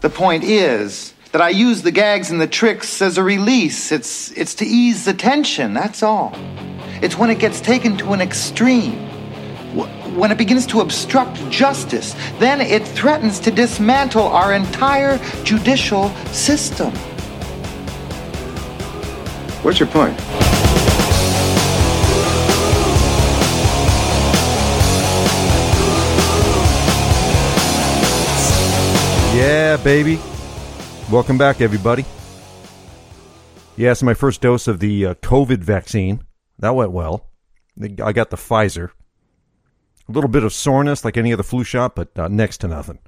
The 0.00 0.08
point 0.08 0.44
is 0.44 1.12
that 1.32 1.42
I 1.42 1.50
use 1.50 1.82
the 1.82 1.90
gags 1.90 2.30
and 2.30 2.40
the 2.40 2.46
tricks 2.46 3.02
as 3.02 3.18
a 3.18 3.22
release. 3.22 3.92
It's, 3.92 4.30
it's 4.32 4.54
to 4.56 4.64
ease 4.64 5.04
the 5.04 5.12
tension, 5.12 5.74
that's 5.74 6.02
all. 6.02 6.32
It's 7.02 7.18
when 7.18 7.28
it 7.28 7.38
gets 7.38 7.60
taken 7.60 7.98
to 7.98 8.12
an 8.14 8.22
extreme. 8.22 8.98
When 10.16 10.32
it 10.32 10.38
begins 10.38 10.66
to 10.68 10.80
obstruct 10.80 11.36
justice, 11.50 12.14
then 12.38 12.62
it 12.62 12.86
threatens 12.86 13.38
to 13.40 13.50
dismantle 13.50 14.26
our 14.26 14.54
entire 14.54 15.18
judicial 15.44 16.08
system. 16.32 16.92
What's 19.62 19.78
your 19.78 19.88
point? 19.88 20.18
Yeah, 29.32 29.76
baby. 29.76 30.18
Welcome 31.08 31.38
back, 31.38 31.60
everybody. 31.60 32.04
Yeah, 33.76 33.94
my 34.02 34.12
first 34.12 34.40
dose 34.40 34.66
of 34.66 34.80
the 34.80 35.06
uh, 35.06 35.14
COVID 35.14 35.58
vaccine. 35.58 36.24
That 36.58 36.74
went 36.74 36.90
well. 36.90 37.30
I 37.80 38.12
got 38.12 38.30
the 38.30 38.36
Pfizer. 38.36 38.90
A 40.08 40.12
little 40.12 40.28
bit 40.28 40.42
of 40.42 40.52
soreness 40.52 41.04
like 41.04 41.16
any 41.16 41.32
other 41.32 41.44
flu 41.44 41.62
shot, 41.62 41.94
but 41.94 42.18
uh, 42.18 42.26
next 42.26 42.58
to 42.58 42.68
nothing. 42.68 42.98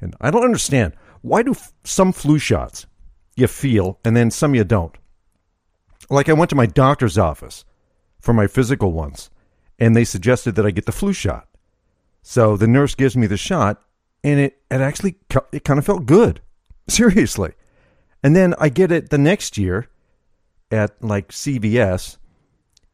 And 0.00 0.14
I 0.20 0.30
don't 0.30 0.44
understand. 0.44 0.94
Why 1.22 1.42
do 1.42 1.50
f- 1.50 1.72
some 1.82 2.12
flu 2.12 2.38
shots 2.38 2.86
you 3.34 3.48
feel 3.48 3.98
and 4.04 4.16
then 4.16 4.30
some 4.30 4.54
you 4.54 4.62
don't? 4.62 4.96
Like 6.08 6.28
I 6.28 6.32
went 6.32 6.50
to 6.50 6.56
my 6.56 6.66
doctor's 6.66 7.18
office 7.18 7.64
for 8.20 8.32
my 8.32 8.46
physical 8.46 8.92
once, 8.92 9.30
and 9.80 9.96
they 9.96 10.04
suggested 10.04 10.54
that 10.54 10.66
I 10.66 10.70
get 10.70 10.86
the 10.86 10.92
flu 10.92 11.12
shot. 11.12 11.48
So 12.22 12.56
the 12.56 12.68
nurse 12.68 12.94
gives 12.94 13.16
me 13.16 13.26
the 13.26 13.36
shot, 13.36 13.82
and 14.22 14.40
it, 14.40 14.62
it 14.70 14.80
actually 14.80 15.16
it 15.52 15.64
kind 15.64 15.78
of 15.78 15.86
felt 15.86 16.06
good. 16.06 16.40
Seriously. 16.88 17.52
And 18.22 18.36
then 18.36 18.54
I 18.58 18.68
get 18.68 18.92
it 18.92 19.10
the 19.10 19.18
next 19.18 19.56
year 19.56 19.88
at 20.70 21.02
like 21.02 21.28
CVS, 21.28 22.18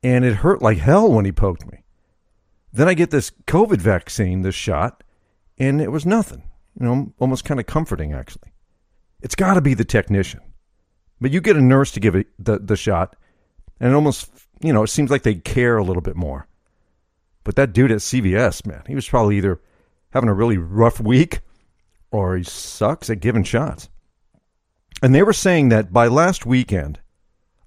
and 0.02 0.24
it 0.24 0.36
hurt 0.36 0.62
like 0.62 0.78
hell 0.78 1.10
when 1.12 1.24
he 1.24 1.32
poked 1.32 1.70
me. 1.70 1.82
Then 2.72 2.88
I 2.88 2.94
get 2.94 3.10
this 3.10 3.30
COVID 3.46 3.78
vaccine, 3.78 4.42
this 4.42 4.54
shot, 4.54 5.02
and 5.58 5.80
it 5.80 5.90
was 5.90 6.06
nothing. 6.06 6.42
You 6.78 6.86
know, 6.86 7.12
almost 7.18 7.44
kind 7.44 7.58
of 7.58 7.66
comforting, 7.66 8.12
actually. 8.12 8.52
It's 9.22 9.34
got 9.34 9.54
to 9.54 9.62
be 9.62 9.74
the 9.74 9.84
technician. 9.84 10.40
But 11.20 11.30
you 11.30 11.40
get 11.40 11.56
a 11.56 11.62
nurse 11.62 11.90
to 11.92 12.00
give 12.00 12.14
it 12.14 12.26
the, 12.38 12.58
the 12.58 12.76
shot, 12.76 13.16
and 13.80 13.92
it 13.92 13.94
almost, 13.94 14.30
you 14.60 14.72
know, 14.72 14.82
it 14.82 14.88
seems 14.88 15.10
like 15.10 15.22
they 15.22 15.36
care 15.36 15.78
a 15.78 15.84
little 15.84 16.02
bit 16.02 16.16
more. 16.16 16.46
But 17.44 17.56
that 17.56 17.72
dude 17.72 17.92
at 17.92 17.98
CVS, 17.98 18.66
man, 18.66 18.82
he 18.86 18.94
was 18.94 19.08
probably 19.08 19.38
either 19.38 19.60
having 20.16 20.30
a 20.30 20.34
really 20.34 20.56
rough 20.56 20.98
week 20.98 21.40
or 22.10 22.38
he 22.38 22.42
sucks 22.42 23.10
at 23.10 23.20
giving 23.20 23.44
shots. 23.44 23.90
And 25.02 25.14
they 25.14 25.22
were 25.22 25.34
saying 25.34 25.68
that 25.68 25.92
by 25.92 26.06
last 26.06 26.46
weekend, 26.46 27.00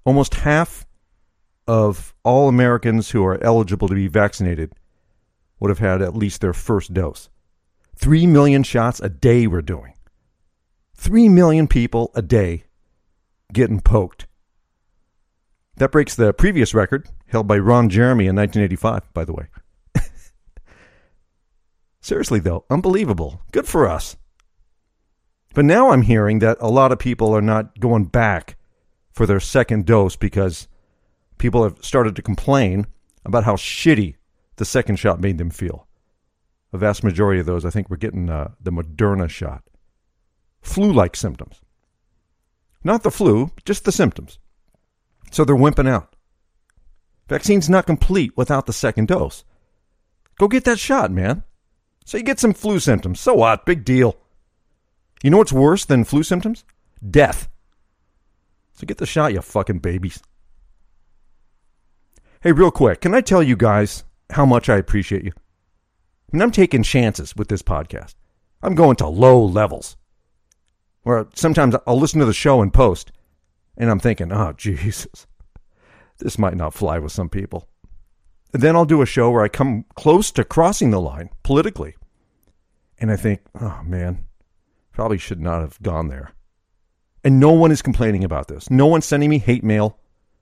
almost 0.04 0.34
half 0.34 0.84
of 1.68 2.12
all 2.24 2.48
Americans 2.48 3.10
who 3.10 3.24
are 3.24 3.40
eligible 3.40 3.86
to 3.86 3.94
be 3.94 4.08
vaccinated 4.08 4.72
would 5.60 5.68
have 5.68 5.78
had 5.78 6.02
at 6.02 6.16
least 6.16 6.40
their 6.40 6.52
first 6.52 6.92
dose. 6.92 7.28
Three 7.94 8.26
million 8.26 8.64
shots 8.64 8.98
a 8.98 9.08
day 9.08 9.46
we're 9.46 9.62
doing. 9.62 9.94
Three 10.96 11.28
million 11.28 11.68
people 11.68 12.10
a 12.16 12.22
day 12.22 12.64
getting 13.52 13.80
poked. 13.80 14.26
That 15.76 15.92
breaks 15.92 16.16
the 16.16 16.32
previous 16.32 16.74
record 16.74 17.08
held 17.26 17.46
by 17.46 17.58
Ron 17.58 17.90
Jeremy 17.90 18.26
in 18.26 18.34
1985, 18.34 19.14
by 19.14 19.24
the 19.24 19.34
way. 19.34 19.46
Seriously, 22.00 22.40
though, 22.40 22.64
unbelievable. 22.70 23.42
Good 23.52 23.66
for 23.66 23.88
us. 23.88 24.16
But 25.54 25.64
now 25.64 25.90
I'm 25.90 26.02
hearing 26.02 26.38
that 26.38 26.58
a 26.60 26.70
lot 26.70 26.92
of 26.92 26.98
people 26.98 27.34
are 27.34 27.42
not 27.42 27.78
going 27.80 28.04
back 28.04 28.56
for 29.12 29.26
their 29.26 29.40
second 29.40 29.84
dose 29.84 30.16
because 30.16 30.68
people 31.38 31.64
have 31.64 31.76
started 31.82 32.16
to 32.16 32.22
complain 32.22 32.86
about 33.24 33.44
how 33.44 33.56
shitty 33.56 34.14
the 34.56 34.64
second 34.64 34.96
shot 34.96 35.20
made 35.20 35.38
them 35.38 35.50
feel. 35.50 35.86
A 36.72 36.78
vast 36.78 37.02
majority 37.02 37.40
of 37.40 37.46
those, 37.46 37.64
I 37.64 37.70
think, 37.70 37.90
were 37.90 37.96
getting 37.96 38.30
uh, 38.30 38.52
the 38.60 38.70
Moderna 38.70 39.28
shot. 39.28 39.64
Flu 40.62 40.92
like 40.92 41.16
symptoms. 41.16 41.60
Not 42.84 43.02
the 43.02 43.10
flu, 43.10 43.50
just 43.64 43.84
the 43.84 43.92
symptoms. 43.92 44.38
So 45.32 45.44
they're 45.44 45.56
wimping 45.56 45.88
out. 45.88 46.14
Vaccine's 47.28 47.68
not 47.68 47.86
complete 47.86 48.36
without 48.36 48.66
the 48.66 48.72
second 48.72 49.08
dose. 49.08 49.44
Go 50.38 50.48
get 50.48 50.64
that 50.64 50.78
shot, 50.78 51.10
man. 51.10 51.42
So 52.10 52.18
you 52.18 52.24
get 52.24 52.40
some 52.40 52.54
flu 52.54 52.80
symptoms. 52.80 53.20
So 53.20 53.34
what? 53.34 53.64
Big 53.64 53.84
deal. 53.84 54.16
You 55.22 55.30
know 55.30 55.36
what's 55.36 55.52
worse 55.52 55.84
than 55.84 56.02
flu 56.02 56.24
symptoms? 56.24 56.64
Death. 57.08 57.48
So 58.72 58.84
get 58.84 58.98
the 58.98 59.06
shot, 59.06 59.32
you 59.32 59.40
fucking 59.40 59.78
babies. 59.78 60.20
Hey, 62.40 62.50
real 62.50 62.72
quick, 62.72 63.00
can 63.00 63.14
I 63.14 63.20
tell 63.20 63.44
you 63.44 63.54
guys 63.54 64.02
how 64.30 64.44
much 64.44 64.68
I 64.68 64.76
appreciate 64.76 65.22
you? 65.22 65.30
I 65.36 66.30
mean, 66.32 66.42
I'm 66.42 66.50
taking 66.50 66.82
chances 66.82 67.36
with 67.36 67.46
this 67.46 67.62
podcast. 67.62 68.16
I'm 68.60 68.74
going 68.74 68.96
to 68.96 69.06
low 69.06 69.44
levels. 69.44 69.96
Where 71.04 71.28
sometimes 71.36 71.76
I'll 71.86 72.00
listen 72.00 72.18
to 72.18 72.26
the 72.26 72.32
show 72.32 72.60
and 72.60 72.74
post, 72.74 73.12
and 73.76 73.88
I'm 73.88 74.00
thinking, 74.00 74.32
oh, 74.32 74.52
Jesus, 74.56 75.28
this 76.18 76.40
might 76.40 76.56
not 76.56 76.74
fly 76.74 76.98
with 76.98 77.12
some 77.12 77.28
people. 77.28 77.68
Then 78.52 78.74
I'll 78.74 78.84
do 78.84 79.02
a 79.02 79.06
show 79.06 79.30
where 79.30 79.42
I 79.42 79.48
come 79.48 79.84
close 79.94 80.30
to 80.32 80.44
crossing 80.44 80.90
the 80.90 81.00
line 81.00 81.30
politically. 81.42 81.96
And 82.98 83.10
I 83.10 83.16
think, 83.16 83.40
oh, 83.60 83.80
man, 83.84 84.24
probably 84.92 85.18
should 85.18 85.40
not 85.40 85.60
have 85.60 85.80
gone 85.82 86.08
there. 86.08 86.32
And 87.22 87.38
no 87.38 87.52
one 87.52 87.70
is 87.70 87.82
complaining 87.82 88.24
about 88.24 88.48
this. 88.48 88.70
No 88.70 88.86
one's 88.86 89.06
sending 89.06 89.30
me 89.30 89.38
hate 89.38 89.62
mail 89.62 89.98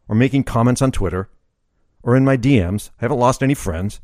or 0.09 0.15
making 0.15 0.45
comments 0.45 0.81
on 0.81 0.93
Twitter 0.93 1.29
or 2.03 2.17
in 2.17 2.25
my 2.25 2.37
DMs. 2.37 2.91
I 3.01 3.05
haven't 3.05 3.19
lost 3.19 3.43
any 3.43 3.55
friends. 3.55 4.01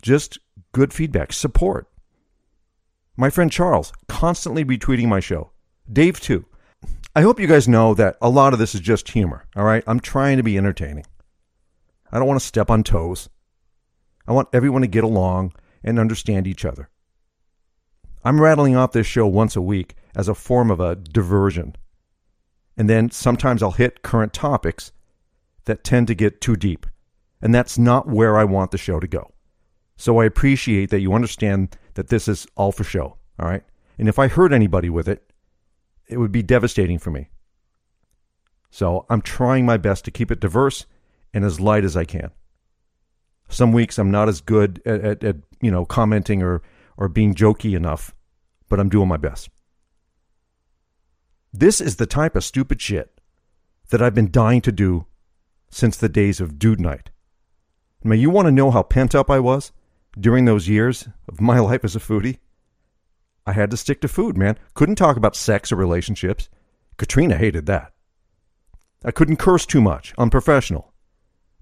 Just 0.00 0.38
good 0.72 0.92
feedback, 0.92 1.32
support. 1.32 1.88
My 3.16 3.30
friend 3.30 3.50
Charles 3.50 3.92
constantly 4.08 4.64
retweeting 4.64 5.08
my 5.08 5.20
show. 5.20 5.50
Dave, 5.92 6.20
too. 6.20 6.46
I 7.14 7.22
hope 7.22 7.40
you 7.40 7.46
guys 7.46 7.66
know 7.66 7.94
that 7.94 8.16
a 8.20 8.28
lot 8.28 8.52
of 8.52 8.58
this 8.58 8.74
is 8.74 8.80
just 8.80 9.08
humor, 9.08 9.46
all 9.56 9.64
right? 9.64 9.82
I'm 9.86 10.00
trying 10.00 10.36
to 10.36 10.42
be 10.42 10.58
entertaining. 10.58 11.06
I 12.10 12.18
don't 12.18 12.28
want 12.28 12.40
to 12.40 12.46
step 12.46 12.70
on 12.70 12.82
toes. 12.82 13.28
I 14.26 14.32
want 14.32 14.48
everyone 14.52 14.82
to 14.82 14.88
get 14.88 15.04
along 15.04 15.52
and 15.82 15.98
understand 15.98 16.46
each 16.46 16.64
other. 16.64 16.88
I'm 18.24 18.40
rattling 18.40 18.74
off 18.74 18.92
this 18.92 19.06
show 19.06 19.26
once 19.26 19.54
a 19.54 19.62
week 19.62 19.94
as 20.14 20.28
a 20.28 20.34
form 20.34 20.70
of 20.70 20.80
a 20.80 20.96
diversion. 20.96 21.76
And 22.76 22.90
then 22.90 23.10
sometimes 23.10 23.62
I'll 23.62 23.70
hit 23.70 24.02
current 24.02 24.32
topics 24.32 24.92
that 25.64 25.84
tend 25.84 26.08
to 26.08 26.14
get 26.14 26.40
too 26.40 26.56
deep. 26.56 26.86
And 27.40 27.54
that's 27.54 27.78
not 27.78 28.08
where 28.08 28.36
I 28.36 28.44
want 28.44 28.70
the 28.70 28.78
show 28.78 28.98
to 28.98 29.06
go. 29.06 29.32
So 29.96 30.18
I 30.18 30.24
appreciate 30.24 30.90
that 30.90 31.00
you 31.00 31.12
understand 31.12 31.76
that 31.94 32.08
this 32.08 32.28
is 32.28 32.46
all 32.56 32.72
for 32.72 32.84
show. 32.84 33.16
All 33.38 33.48
right. 33.48 33.62
And 33.98 34.08
if 34.08 34.18
I 34.18 34.28
hurt 34.28 34.52
anybody 34.52 34.90
with 34.90 35.08
it, 35.08 35.22
it 36.08 36.18
would 36.18 36.32
be 36.32 36.42
devastating 36.42 36.98
for 36.98 37.10
me. 37.10 37.30
So 38.70 39.06
I'm 39.08 39.22
trying 39.22 39.64
my 39.64 39.76
best 39.76 40.04
to 40.04 40.10
keep 40.10 40.30
it 40.30 40.40
diverse 40.40 40.86
and 41.36 41.44
as 41.44 41.60
light 41.60 41.84
as 41.84 41.98
I 41.98 42.06
can. 42.06 42.30
Some 43.50 43.72
weeks 43.72 43.98
I'm 43.98 44.10
not 44.10 44.26
as 44.26 44.40
good 44.40 44.80
at, 44.86 45.02
at, 45.02 45.22
at 45.22 45.36
you 45.60 45.70
know 45.70 45.84
commenting 45.84 46.42
or 46.42 46.62
or 46.96 47.08
being 47.08 47.34
jokey 47.34 47.76
enough, 47.76 48.14
but 48.70 48.80
I'm 48.80 48.88
doing 48.88 49.06
my 49.06 49.18
best. 49.18 49.50
This 51.52 51.78
is 51.78 51.96
the 51.96 52.06
type 52.06 52.36
of 52.36 52.44
stupid 52.44 52.80
shit 52.80 53.20
that 53.90 54.00
I've 54.00 54.14
been 54.14 54.30
dying 54.30 54.62
to 54.62 54.72
do 54.72 55.04
since 55.70 55.98
the 55.98 56.08
days 56.08 56.40
of 56.40 56.58
Dude 56.58 56.80
Night. 56.80 57.10
I 58.02 58.08
mean, 58.08 58.18
you 58.18 58.30
want 58.30 58.46
to 58.46 58.52
know 58.52 58.70
how 58.70 58.82
pent 58.82 59.14
up 59.14 59.30
I 59.30 59.38
was 59.38 59.72
during 60.18 60.46
those 60.46 60.68
years 60.68 61.06
of 61.28 61.38
my 61.38 61.58
life 61.70 61.84
as 61.84 61.94
a 61.94 62.00
foodie? 62.00 62.38
I 63.46 63.52
had 63.52 63.70
to 63.72 63.76
stick 63.76 64.00
to 64.00 64.08
food, 64.08 64.38
man. 64.38 64.58
Couldn't 64.72 64.96
talk 64.96 65.18
about 65.18 65.36
sex 65.36 65.70
or 65.70 65.76
relationships. 65.76 66.48
Katrina 66.96 67.36
hated 67.36 67.66
that. 67.66 67.92
I 69.04 69.10
couldn't 69.10 69.36
curse 69.36 69.66
too 69.66 69.82
much. 69.82 70.14
Unprofessional. 70.16 70.94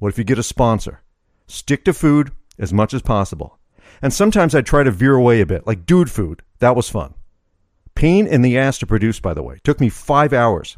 What 0.05 0.13
if 0.13 0.19
you 0.19 0.25
get 0.25 0.39
a 0.39 0.43
sponsor? 0.43 1.01
Stick 1.47 1.83
to 1.87 1.95
food 1.95 2.31
as 2.59 2.75
much 2.75 2.93
as 2.93 3.01
possible. 3.01 3.59
And 4.03 4.13
sometimes 4.13 4.55
I'd 4.55 4.67
try 4.67 4.83
to 4.83 4.91
veer 4.91 5.15
away 5.15 5.41
a 5.41 5.47
bit, 5.47 5.67
like 5.67 5.87
dude 5.87 6.11
food. 6.11 6.43
That 6.59 6.77
was 6.77 6.91
fun. 6.91 7.15
Pain 7.95 8.27
in 8.27 8.43
the 8.43 8.59
ass 8.59 8.77
to 8.81 8.87
produce, 8.87 9.19
by 9.19 9.33
the 9.33 9.43
way. 9.43 9.61
Took 9.65 9.81
me 9.81 9.89
five 9.89 10.35
hours 10.35 10.77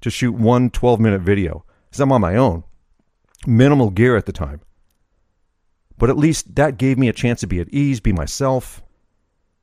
to 0.00 0.10
shoot 0.10 0.34
one 0.34 0.70
12 0.70 0.98
minute 0.98 1.20
video 1.20 1.64
because 1.84 2.00
I'm 2.00 2.10
on 2.10 2.20
my 2.20 2.34
own. 2.34 2.64
Minimal 3.46 3.90
gear 3.90 4.16
at 4.16 4.26
the 4.26 4.32
time. 4.32 4.62
But 5.96 6.10
at 6.10 6.18
least 6.18 6.56
that 6.56 6.76
gave 6.76 6.98
me 6.98 7.08
a 7.08 7.12
chance 7.12 7.38
to 7.42 7.46
be 7.46 7.60
at 7.60 7.68
ease, 7.68 8.00
be 8.00 8.12
myself, 8.12 8.82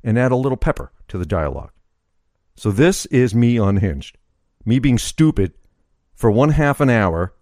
and 0.02 0.18
add 0.18 0.32
a 0.32 0.38
little 0.38 0.56
pepper 0.56 0.94
to 1.10 1.18
the 1.18 1.26
dialogue. 1.26 1.74
So 2.56 2.72
this 2.72 3.06
is 3.08 3.36
me 3.36 3.58
unhinged. 3.58 4.18
Me 4.64 4.80
being 4.80 4.98
stupid 4.98 5.56
for 6.16 6.32
one 6.32 6.52
half 6.52 6.80
an 6.80 6.90
hour 6.90 7.34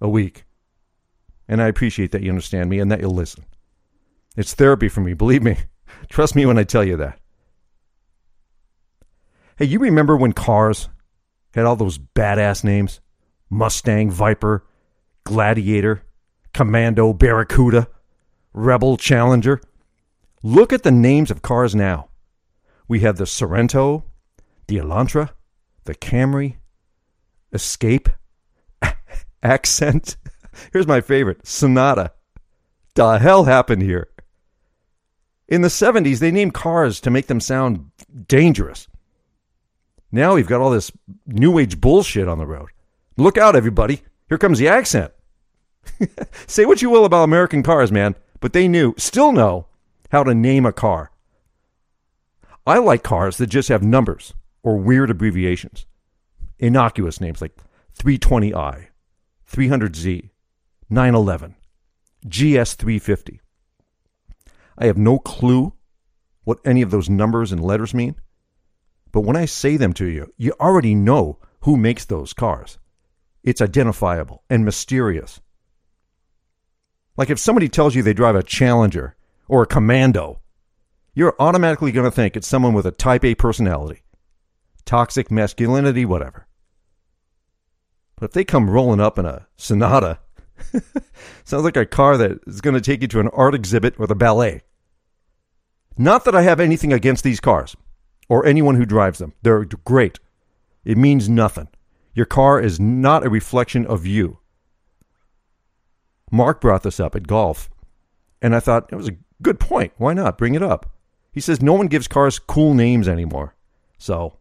a 0.00 0.08
week. 0.08 0.46
And 1.48 1.62
I 1.62 1.68
appreciate 1.68 2.12
that 2.12 2.22
you 2.22 2.30
understand 2.30 2.68
me 2.70 2.80
and 2.80 2.90
that 2.90 3.00
you'll 3.00 3.14
listen. 3.14 3.44
It's 4.36 4.54
therapy 4.54 4.88
for 4.88 5.00
me, 5.00 5.14
believe 5.14 5.42
me. 5.42 5.56
Trust 6.08 6.34
me 6.34 6.44
when 6.46 6.58
I 6.58 6.64
tell 6.64 6.84
you 6.84 6.96
that. 6.96 7.18
Hey, 9.56 9.64
you 9.64 9.78
remember 9.78 10.16
when 10.16 10.32
cars 10.32 10.88
had 11.54 11.64
all 11.64 11.76
those 11.76 11.98
badass 11.98 12.62
names? 12.62 13.00
Mustang, 13.48 14.10
Viper, 14.10 14.66
Gladiator, 15.24 16.02
Commando, 16.52 17.12
Barracuda, 17.12 17.88
Rebel, 18.52 18.96
Challenger. 18.96 19.60
Look 20.42 20.72
at 20.72 20.82
the 20.82 20.90
names 20.90 21.30
of 21.30 21.42
cars 21.42 21.74
now. 21.74 22.08
We 22.88 23.00
have 23.00 23.16
the 23.16 23.24
Sorento, 23.24 24.04
the 24.66 24.76
Elantra, 24.76 25.30
the 25.84 25.94
Camry, 25.94 26.56
Escape, 27.52 28.08
Accent. 29.42 30.16
Here's 30.72 30.86
my 30.86 31.00
favorite 31.00 31.46
Sonata. 31.46 32.12
The 32.94 33.18
hell 33.18 33.44
happened 33.44 33.82
here? 33.82 34.08
In 35.48 35.62
the 35.62 35.68
70s, 35.68 36.18
they 36.18 36.30
named 36.30 36.54
cars 36.54 37.00
to 37.02 37.10
make 37.10 37.28
them 37.28 37.40
sound 37.40 37.90
dangerous. 38.26 38.88
Now 40.10 40.34
we've 40.34 40.46
got 40.46 40.60
all 40.60 40.70
this 40.70 40.90
new 41.26 41.58
age 41.58 41.80
bullshit 41.80 42.26
on 42.26 42.38
the 42.38 42.46
road. 42.46 42.70
Look 43.16 43.38
out, 43.38 43.54
everybody. 43.54 44.02
Here 44.28 44.38
comes 44.38 44.58
the 44.58 44.68
accent. 44.68 45.12
Say 46.46 46.64
what 46.64 46.82
you 46.82 46.90
will 46.90 47.04
about 47.04 47.24
American 47.24 47.62
cars, 47.62 47.92
man, 47.92 48.16
but 48.40 48.52
they 48.52 48.66
knew, 48.66 48.94
still 48.96 49.32
know, 49.32 49.66
how 50.10 50.24
to 50.24 50.34
name 50.34 50.66
a 50.66 50.72
car. 50.72 51.10
I 52.66 52.78
like 52.78 53.02
cars 53.02 53.36
that 53.36 53.46
just 53.46 53.68
have 53.68 53.82
numbers 53.82 54.34
or 54.62 54.76
weird 54.76 55.10
abbreviations. 55.10 55.86
Innocuous 56.58 57.20
names 57.20 57.40
like 57.40 57.56
320i, 57.98 58.86
300z, 59.50 60.30
911, 60.88 61.56
GS350. 62.26 63.40
I 64.78 64.86
have 64.86 64.96
no 64.96 65.18
clue 65.18 65.72
what 66.44 66.60
any 66.64 66.82
of 66.82 66.90
those 66.90 67.10
numbers 67.10 67.50
and 67.50 67.64
letters 67.64 67.92
mean, 67.92 68.14
but 69.10 69.22
when 69.22 69.36
I 69.36 69.46
say 69.46 69.76
them 69.76 69.92
to 69.94 70.06
you, 70.06 70.32
you 70.36 70.52
already 70.60 70.94
know 70.94 71.38
who 71.60 71.76
makes 71.76 72.04
those 72.04 72.32
cars. 72.32 72.78
It's 73.42 73.60
identifiable 73.60 74.44
and 74.48 74.64
mysterious. 74.64 75.40
Like 77.16 77.30
if 77.30 77.38
somebody 77.38 77.68
tells 77.68 77.94
you 77.94 78.02
they 78.02 78.12
drive 78.12 78.36
a 78.36 78.42
Challenger 78.42 79.16
or 79.48 79.62
a 79.62 79.66
Commando, 79.66 80.40
you're 81.14 81.34
automatically 81.40 81.90
going 81.90 82.04
to 82.04 82.14
think 82.14 82.36
it's 82.36 82.46
someone 82.46 82.74
with 82.74 82.86
a 82.86 82.92
type 82.92 83.24
A 83.24 83.34
personality, 83.34 84.02
toxic 84.84 85.30
masculinity, 85.30 86.04
whatever. 86.04 86.46
But 88.16 88.26
if 88.26 88.32
they 88.32 88.44
come 88.44 88.70
rolling 88.70 89.00
up 89.00 89.18
in 89.18 89.26
a 89.26 89.46
Sonata, 89.56 90.18
sounds 91.44 91.64
like 91.64 91.76
a 91.76 91.86
car 91.86 92.16
that 92.16 92.38
is 92.46 92.60
going 92.60 92.74
to 92.74 92.80
take 92.80 93.02
you 93.02 93.08
to 93.08 93.20
an 93.20 93.28
art 93.28 93.54
exhibit 93.54 93.94
or 93.98 94.06
the 94.06 94.14
ballet. 94.14 94.62
Not 95.98 96.24
that 96.24 96.34
I 96.34 96.42
have 96.42 96.60
anything 96.60 96.92
against 96.92 97.24
these 97.24 97.40
cars 97.40 97.76
or 98.28 98.44
anyone 98.44 98.74
who 98.74 98.84
drives 98.84 99.18
them. 99.18 99.32
They're 99.42 99.64
great. 99.64 100.18
It 100.84 100.98
means 100.98 101.28
nothing. 101.28 101.68
Your 102.14 102.26
car 102.26 102.60
is 102.60 102.80
not 102.80 103.26
a 103.26 103.30
reflection 103.30 103.86
of 103.86 104.06
you. 104.06 104.38
Mark 106.30 106.60
brought 106.60 106.82
this 106.82 106.98
up 106.98 107.14
at 107.14 107.26
golf, 107.26 107.70
and 108.42 108.54
I 108.54 108.60
thought 108.60 108.88
it 108.92 108.96
was 108.96 109.08
a 109.08 109.16
good 109.42 109.60
point. 109.60 109.92
Why 109.96 110.12
not? 110.12 110.38
Bring 110.38 110.54
it 110.54 110.62
up. 110.62 110.90
He 111.32 111.40
says 111.40 111.60
no 111.60 111.74
one 111.74 111.88
gives 111.88 112.08
cars 112.08 112.38
cool 112.38 112.74
names 112.74 113.08
anymore. 113.08 113.54
So, 113.98 114.38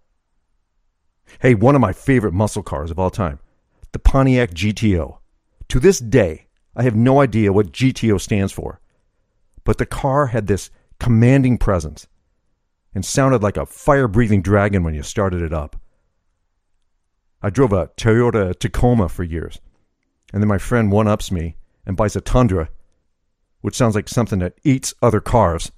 hey, 1.41 1.53
one 1.53 1.75
of 1.75 1.81
my 1.81 1.93
favorite 1.93 2.33
muscle 2.33 2.63
cars 2.63 2.91
of 2.91 2.99
all 2.99 3.09
time, 3.09 3.39
the 3.91 3.99
Pontiac 3.99 4.51
GTO. 4.51 5.17
To 5.69 5.79
this 5.79 5.99
day, 5.99 6.47
I 6.75 6.83
have 6.83 6.95
no 6.95 7.21
idea 7.21 7.53
what 7.53 7.71
GTO 7.71 8.19
stands 8.19 8.51
for, 8.51 8.79
but 9.63 9.77
the 9.77 9.85
car 9.85 10.27
had 10.27 10.47
this 10.47 10.69
commanding 10.99 11.57
presence 11.57 12.07
and 12.93 13.05
sounded 13.05 13.43
like 13.43 13.57
a 13.57 13.65
fire 13.65 14.07
breathing 14.07 14.41
dragon 14.41 14.83
when 14.83 14.93
you 14.93 15.03
started 15.03 15.41
it 15.41 15.53
up. 15.53 15.75
I 17.41 17.49
drove 17.49 17.73
a 17.73 17.87
Toyota 17.97 18.57
Tacoma 18.57 19.09
for 19.09 19.23
years, 19.23 19.59
and 20.33 20.41
then 20.41 20.47
my 20.47 20.57
friend 20.57 20.91
one 20.91 21.07
ups 21.07 21.31
me 21.31 21.57
and 21.85 21.97
buys 21.97 22.15
a 22.15 22.21
Tundra, 22.21 22.69
which 23.61 23.75
sounds 23.75 23.95
like 23.95 24.09
something 24.09 24.39
that 24.39 24.57
eats 24.63 24.93
other 25.01 25.19
cars. 25.19 25.71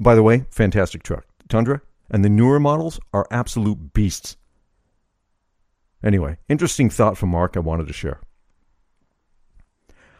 By 0.00 0.14
the 0.14 0.22
way, 0.22 0.46
fantastic 0.50 1.02
truck. 1.02 1.26
Tundra 1.48 1.80
and 2.10 2.24
the 2.24 2.28
newer 2.28 2.60
models 2.60 3.00
are 3.12 3.26
absolute 3.30 3.92
beasts. 3.92 4.36
Anyway, 6.02 6.38
interesting 6.48 6.90
thought 6.90 7.18
from 7.18 7.30
Mark 7.30 7.56
I 7.56 7.60
wanted 7.60 7.86
to 7.86 7.92
share. 7.92 8.20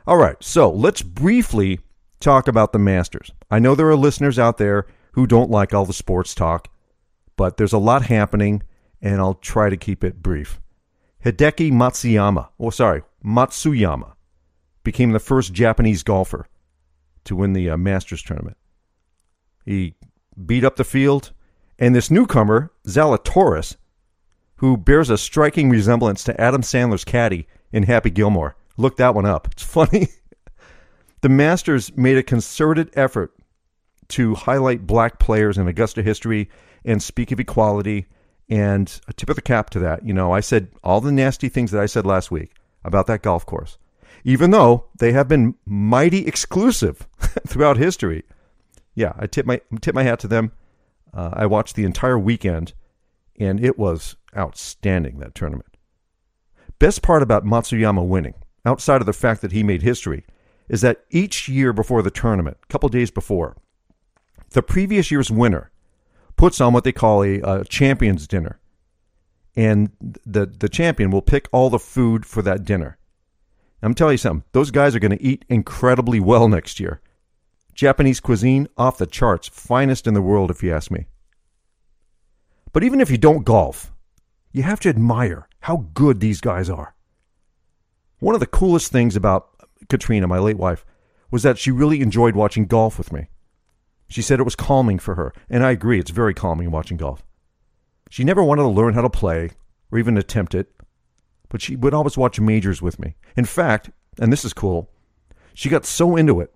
All 0.06 0.17
right, 0.17 0.37
so 0.41 0.70
let's 0.70 1.02
briefly 1.02 1.81
talk 2.20 2.49
about 2.49 2.73
the 2.73 2.79
Masters. 2.79 3.31
I 3.50 3.58
know 3.58 3.75
there 3.75 3.88
are 3.88 3.97
listeners 3.97 4.38
out 4.38 4.58
there 4.58 4.87
who 5.12 5.26
don't 5.26 5.50
like 5.50 5.75
all 5.75 5.85
the 5.85 5.93
sports 5.93 6.35
talk, 6.35 6.69
but 7.37 7.56
there's 7.56 7.73
a 7.73 7.79
lot 7.79 8.02
happening, 8.06 8.62
and 9.02 9.20
I'll 9.20 9.35
try 9.35 9.69
to 9.69 9.76
keep 9.76 10.02
it 10.02 10.23
brief. 10.23 10.61
Hideki 11.25 11.70
Matsuyama, 11.70 12.49
oh 12.58 12.70
sorry, 12.70 13.02
Matsuyama, 13.25 14.14
became 14.85 15.12
the 15.12 15.19
first 15.19 15.52
Japanese 15.52 16.03
golfer 16.03 16.46
to 17.25 17.37
win 17.37 17.53
the 17.53 17.70
uh, 17.70 17.76
Masters 17.76 18.23
tournament. 18.23 18.56
He 19.67 19.94
beat 20.46 20.64
up 20.64 20.76
the 20.76 20.85
field, 20.85 21.32
and 21.79 21.94
this 21.94 22.11
newcomer, 22.11 22.73
Zalatoris, 22.87 23.76
who 24.56 24.76
bears 24.76 25.11
a 25.11 25.19
striking 25.19 25.69
resemblance 25.69 26.25
to 26.25 26.41
Adam 26.41 26.62
Sandler's 26.62 27.05
caddy 27.05 27.46
in 27.73 27.82
Happy 27.82 28.11
Gilmore. 28.11 28.56
Look 28.76 28.96
that 28.96 29.14
one 29.14 29.26
up. 29.26 29.49
It's 29.52 29.62
funny. 29.64 30.08
the 31.20 31.28
Masters 31.28 31.96
made 31.96 32.17
a 32.17 32.22
concerted 32.22 32.90
effort 32.94 33.34
to 34.08 34.34
highlight 34.34 34.87
black 34.87 35.19
players 35.19 35.56
in 35.56 35.69
Augusta 35.69 36.02
history 36.02 36.50
and 36.84 37.02
speak 37.02 37.31
of 37.32 37.40
equality. 37.40 38.06
And 38.49 39.00
a 39.06 39.12
tip 39.12 39.31
of 39.31 39.37
the 39.37 39.43
cap 39.43 39.70
to 39.70 39.78
that, 39.78 40.05
you 40.05 40.12
know, 40.12 40.32
I 40.32 40.40
said 40.40 40.69
all 40.82 41.00
the 41.00 41.12
nasty 41.12 41.49
things 41.49 41.70
that 41.70 41.81
I 41.81 41.87
said 41.87 42.05
last 42.05 42.32
week 42.32 42.52
about 42.84 43.06
that 43.06 43.22
golf 43.22 43.46
course, 43.46 43.78
even 44.25 44.50
though 44.50 44.87
they 44.99 45.12
have 45.12 45.28
been 45.28 45.55
mighty 45.64 46.26
exclusive 46.26 47.06
throughout 47.46 47.76
history. 47.76 48.25
Yeah, 48.94 49.12
I 49.17 49.28
tip 49.28 49.46
my 49.46 49.61
tip 49.81 49.94
my 49.94 50.02
hat 50.02 50.19
to 50.20 50.28
them. 50.28 50.50
Uh, 51.14 51.31
I 51.32 51.46
watched 51.46 51.76
the 51.76 51.84
entire 51.84 52.19
weekend, 52.19 52.72
and 53.38 53.64
it 53.64 53.78
was 53.78 54.17
outstanding 54.37 55.19
that 55.20 55.34
tournament. 55.37 55.76
Best 56.81 57.02
part 57.02 57.22
about 57.22 57.44
Matsuyama 57.44 58.05
winning, 58.05 58.34
outside 58.65 59.01
of 59.01 59.07
the 59.07 59.12
fact 59.12 59.41
that 59.43 59.53
he 59.53 59.62
made 59.62 59.83
history, 59.83 60.25
is 60.69 60.81
that 60.83 61.05
each 61.11 61.49
year 61.49 61.73
before 61.73 62.03
the 62.03 62.11
tournament, 62.11 62.59
a 62.62 62.67
couple 62.67 62.89
days 62.89 63.11
before, 63.11 63.57
the 64.51 64.62
previous 64.62 65.11
year's 65.11 65.31
winner 65.31 65.71
puts 66.37 66.61
on 66.61 66.73
what 66.73 66.85
they 66.85 66.93
call 66.93 67.23
a, 67.23 67.41
a 67.41 67.65
champions 67.65 68.27
dinner. 68.27 68.61
And 69.57 69.91
the, 70.01 70.46
the 70.46 70.69
champion 70.69 71.11
will 71.11 71.23
pick 71.23 71.49
all 71.53 71.70
the 71.70 71.79
food 71.79 72.25
for 72.25 72.41
that 72.43 72.65
dinner. 72.65 72.99
I'm 73.82 73.94
telling 73.94 74.15
you 74.15 74.19
something, 74.19 74.44
those 74.53 74.70
guys 74.70 74.94
are 74.94 75.01
going 75.01 75.17
to 75.17 75.23
eat 75.23 75.44
incredibly 75.49 76.20
well 76.20 76.49
next 76.49 76.81
year. 76.81 77.01
Japanese 77.75 78.20
cuisine 78.20 78.69
off 78.77 78.99
the 78.99 79.06
charts, 79.06 79.49
finest 79.49 80.06
in 80.06 80.15
the 80.15 80.23
world, 80.23 80.51
if 80.51 80.63
you 80.63 80.73
ask 80.73 80.91
me. 80.91 81.06
But 82.73 82.84
even 82.84 83.01
if 83.01 83.11
you 83.11 83.19
don't 83.19 83.44
golf, 83.44 83.93
you 84.53 84.63
have 84.63 84.81
to 84.81 84.89
admire 84.89 85.49
how 85.61 85.89
good 85.94 86.20
these 86.20 86.41
guys 86.41 86.69
are. 86.69 86.94
One 88.20 88.34
of 88.34 88.41
the 88.41 88.46
coolest 88.46 88.93
things 88.93 89.17
about 89.17 89.48
Katrina, 89.89 90.27
my 90.27 90.39
late 90.39 90.58
wife, 90.58 90.84
was 91.31 91.43
that 91.43 91.58
she 91.58 91.70
really 91.70 92.00
enjoyed 92.00 92.36
watching 92.36 92.67
golf 92.67 92.98
with 92.98 93.12
me. 93.12 93.29
She 94.08 94.22
said 94.22 94.41
it 94.41 94.44
was 94.44 94.56
calming 94.56 94.98
for 94.98 95.15
her, 95.15 95.32
and 95.48 95.65
I 95.65 95.70
agree, 95.70 95.98
it's 95.98 96.10
very 96.10 96.34
calming 96.34 96.70
watching 96.70 96.96
golf. 96.96 97.24
She 98.10 98.24
never 98.24 98.43
wanted 98.43 98.62
to 98.62 98.69
learn 98.69 98.94
how 98.94 99.03
to 99.03 99.10
play 99.10 99.50
or 99.91 99.98
even 99.98 100.19
attempt 100.19 100.55
it, 100.55 100.70
but 101.48 101.62
she 101.62 101.77
would 101.77 101.94
always 101.94 102.19
watch 102.19 102.41
majors 102.41 102.82
with 102.82 102.98
me. 102.98 103.15
In 103.36 103.44
fact, 103.44 103.91
and 104.19 104.32
this 104.32 104.44
is 104.44 104.53
cool, 104.53 104.91
she 105.55 105.69
got 105.69 105.86
so 105.86 106.17
into 106.17 106.41
it 106.41 106.53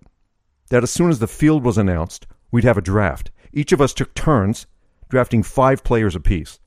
that 0.69 0.83
as 0.83 0.91
soon 0.91 1.09
as 1.09 1.19
the 1.19 1.27
field 1.27 1.63
was 1.63 1.77
announced, 1.77 2.27
we'd 2.51 2.63
have 2.63 2.77
a 2.77 2.81
draft. 2.81 3.31
Each 3.53 3.71
of 3.71 3.81
us 3.81 3.93
took 3.93 4.13
turns 4.13 4.67
drafting 5.09 5.43
five 5.43 5.83
players 5.83 6.15
apiece. 6.15 6.59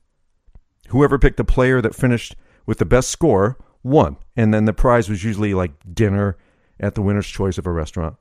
Whoever 0.89 1.19
picked 1.19 1.37
the 1.37 1.43
player 1.43 1.81
that 1.81 1.95
finished 1.95 2.35
with 2.65 2.79
the 2.79 2.85
best 2.85 3.09
score 3.09 3.57
won, 3.83 4.17
and 4.35 4.53
then 4.53 4.65
the 4.65 4.73
prize 4.73 5.09
was 5.09 5.23
usually 5.23 5.53
like 5.53 5.71
dinner 5.93 6.37
at 6.79 6.95
the 6.95 7.01
winner's 7.01 7.27
choice 7.27 7.57
of 7.57 7.67
a 7.67 7.71
restaurant. 7.71 8.15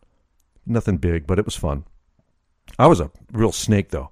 Nothing 0.67 0.99
big, 0.99 1.27
but 1.27 1.39
it 1.39 1.45
was 1.45 1.57
fun. 1.57 1.85
I 2.79 2.87
was 2.87 3.01
a 3.01 3.11
real 3.33 3.53
snake, 3.53 3.91
though. 3.91 4.11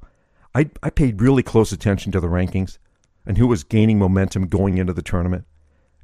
I, 0.55 0.71
I 0.83 0.91
paid 0.91 1.21
really 1.21 1.43
close 1.43 1.73
attention 1.73 2.13
to 2.13 2.21
the 2.21 2.29
rankings 2.29 2.79
and 3.27 3.37
who 3.37 3.47
was 3.47 3.65
gaining 3.65 3.99
momentum 3.99 4.47
going 4.47 4.79
into 4.79 4.93
the 4.93 5.03
tournament. 5.03 5.45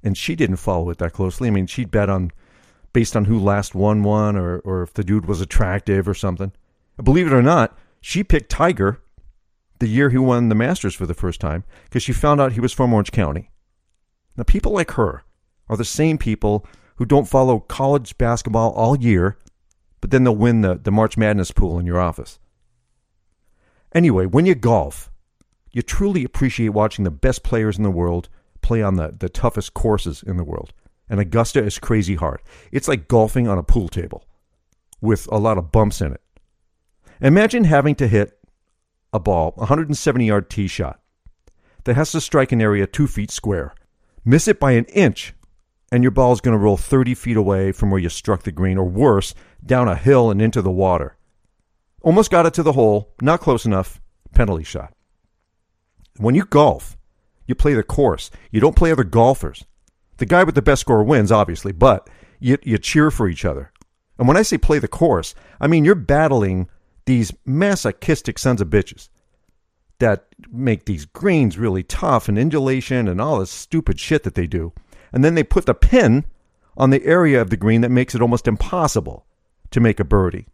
And 0.03 0.19
she 0.19 0.35
didn't 0.35 0.57
follow 0.57 0.91
it 0.91 0.99
that 0.99 1.13
closely. 1.13 1.49
I 1.49 1.53
mean, 1.53 1.67
she'd 1.67 1.91
bet 1.91 2.11
on 2.11 2.33
based 2.93 3.17
on 3.17 3.25
who 3.25 3.39
last 3.39 3.75
won 3.75 4.03
one 4.03 4.37
or, 4.37 4.59
or 4.59 4.83
if 4.83 4.93
the 4.93 5.05
dude 5.05 5.25
was 5.25 5.41
attractive 5.41 6.07
or 6.07 6.15
something. 6.15 6.53
Believe 7.03 7.27
it 7.27 7.33
or 7.33 7.43
not, 7.43 7.79
she 8.01 8.23
picked 8.23 8.51
Tiger 8.51 9.01
the 9.79 9.89
year 9.89 10.11
he 10.11 10.19
won 10.19 10.49
the 10.49 10.55
Masters 10.55 10.95
for 10.95 11.07
the 11.07 11.15
first 11.15 11.41
time 11.41 11.65
because 11.85 12.03
she 12.03 12.13
found 12.13 12.41
out 12.41 12.53
he 12.53 12.61
was 12.61 12.73
from 12.73 12.93
Orange 12.93 13.11
County. 13.11 13.51
Now, 14.37 14.45
people 14.45 14.73
like 14.73 14.93
her 14.93 15.25
are 15.69 15.77
the 15.77 15.85
same 15.85 16.19
people 16.19 16.67
who 16.97 17.05
don't 17.05 17.29
follow 17.29 17.61
college 17.61 18.17
basketball 18.19 18.73
all 18.73 18.97
year, 18.99 19.39
but 20.01 20.11
then 20.11 20.25
they'll 20.25 20.37
win 20.37 20.61
the, 20.61 20.77
the 20.77 20.91
March 20.93 21.17
Madness 21.17 21.51
pool 21.51 21.79
in 21.79 21.87
your 21.87 22.01
office. 22.01 22.39
Anyway, 23.95 24.27
when 24.27 24.47
you 24.47 24.55
golf, 24.55 25.11
You 25.73 25.83
truly 25.83 26.23
appreciate 26.25 26.69
watching 26.71 27.05
the 27.05 27.11
best 27.11 27.43
players 27.43 27.79
in 27.79 27.83
the 27.83 27.91
world 27.91 28.29
play 28.61 28.83
on 28.83 28.97
the, 28.97 29.15
the 29.19 29.29
toughest 29.29 29.75
courses 29.75 30.23
in 30.23 30.37
the 30.37 30.45
world. 30.45 30.73
And 31.09 31.19
Augusta 31.19 31.63
is 31.63 31.79
crazy 31.79 32.15
hard. 32.15 32.41
It's 32.71 32.89
like 32.89 33.09
golfing 33.09 33.49
on 33.49 33.59
a 33.59 33.63
pool 33.63 33.89
table 33.89 34.25
with 35.01 35.27
a 35.33 35.39
lot 35.39 35.59
of 35.59 35.73
bumps 35.73 36.01
in 36.01 36.13
it. 36.13 36.21
Imagine 37.21 37.65
having 37.65 37.95
to 37.97 38.07
hit 38.07 38.39
a 39.13 39.19
ball, 39.19 39.53
170 39.57 40.27
yard 40.27 40.49
tee 40.51 40.69
shot, 40.69 41.01
that 41.85 41.97
has 41.97 42.13
to 42.13 42.21
strike 42.21 42.53
an 42.53 42.63
area 42.63 42.87
two 42.87 43.07
feet 43.07 43.31
square. 43.31 43.75
Miss 44.25 44.47
it 44.47 44.61
by 44.61 44.73
an 44.73 44.85
inch, 44.87 45.35
and 45.93 46.03
your 46.03 46.11
ball 46.11 46.33
is 46.33 46.41
going 46.41 46.57
to 46.57 46.59
roll 46.59 46.79
30 46.79 47.15
feet 47.15 47.37
away 47.37 47.71
from 47.71 47.91
where 47.91 48.01
you 48.01 48.09
struck 48.09 48.45
the 48.45 48.51
green, 48.51 48.79
or 48.79 48.85
worse, 48.87 49.35
down 49.65 49.89
a 49.89 49.95
hill 49.95 50.31
and 50.31 50.41
into 50.41 50.63
the 50.63 50.71
water. 50.71 51.19
Almost 52.01 52.31
got 52.31 52.47
it 52.47 52.55
to 52.55 52.63
the 52.63 52.73
hole, 52.73 53.13
not 53.21 53.41
close 53.41 53.67
enough, 53.67 54.01
penalty 54.33 54.65
shot. 54.65 54.95
When 56.17 56.35
you 56.35 56.47
golf, 56.47 56.97
you 57.47 57.55
play 57.55 57.75
the 57.75 57.83
course. 57.83 58.31
You 58.51 58.59
don't 58.59 58.75
play 58.75 58.91
other 58.91 59.05
golfers. 59.05 59.67
The 60.17 60.25
guy 60.25 60.45
with 60.45 60.55
the 60.55 60.63
best 60.63 60.81
score 60.81 61.05
wins, 61.05 61.31
obviously, 61.31 61.73
but 61.73 62.09
you, 62.41 62.57
you 62.63 62.79
cheer 62.79 63.11
for 63.11 63.29
each 63.29 63.45
other. 63.45 63.71
And 64.19 64.27
when 64.27 64.39
I 64.39 64.43
say 64.43 64.57
play 64.57 64.79
the 64.79 64.89
course, 64.89 65.35
I 65.61 65.67
mean 65.67 65.85
you're 65.85 65.95
battling 65.95 66.71
these 67.05 67.33
masochistic 67.45 68.39
sons 68.39 68.63
of 68.63 68.69
bitches 68.69 69.11
that 69.99 70.27
make 70.51 70.87
these 70.87 71.05
greens 71.05 71.59
really 71.59 71.83
tough 71.83 72.29
and 72.29 72.39
undulation 72.39 73.09
and 73.09 73.21
all 73.21 73.41
this 73.41 73.51
stupid 73.51 74.01
shit 74.01 74.23
that 74.23 74.35
they 74.35 74.47
do. 74.47 74.73
And 75.13 75.23
then 75.23 75.35
they 75.35 75.45
put 75.45 75.67
the 75.67 75.75
pin 75.75 76.25
on 76.77 76.91
the 76.91 77.05
area 77.05 77.41
of 77.41 77.51
the 77.51 77.57
green 77.57 77.83
that 77.83 77.91
makes 77.91 78.15
it 78.15 78.23
almost 78.23 78.49
impossible 78.49 79.27
to 79.71 79.81
make 79.81 80.01
a 80.01 80.05
birdie. 80.05 80.47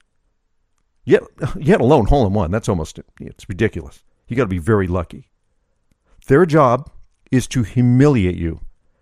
Yet, 1.05 1.23
yet 1.59 1.81
alone 1.81 2.07
hole 2.07 2.27
in 2.27 2.33
one. 2.33 2.51
That's 2.51 2.69
almost 2.69 3.01
it's 3.21 3.49
ridiculous. 3.49 4.03
You 4.27 4.37
got 4.37 4.45
to 4.45 4.49
be 4.49 4.59
very 4.59 4.87
lucky. 4.87 5.31
Their 6.27 6.45
job 6.45 6.91
is 7.31 7.47
to 7.49 7.63
humiliate 7.63 8.37
you, 8.37 8.61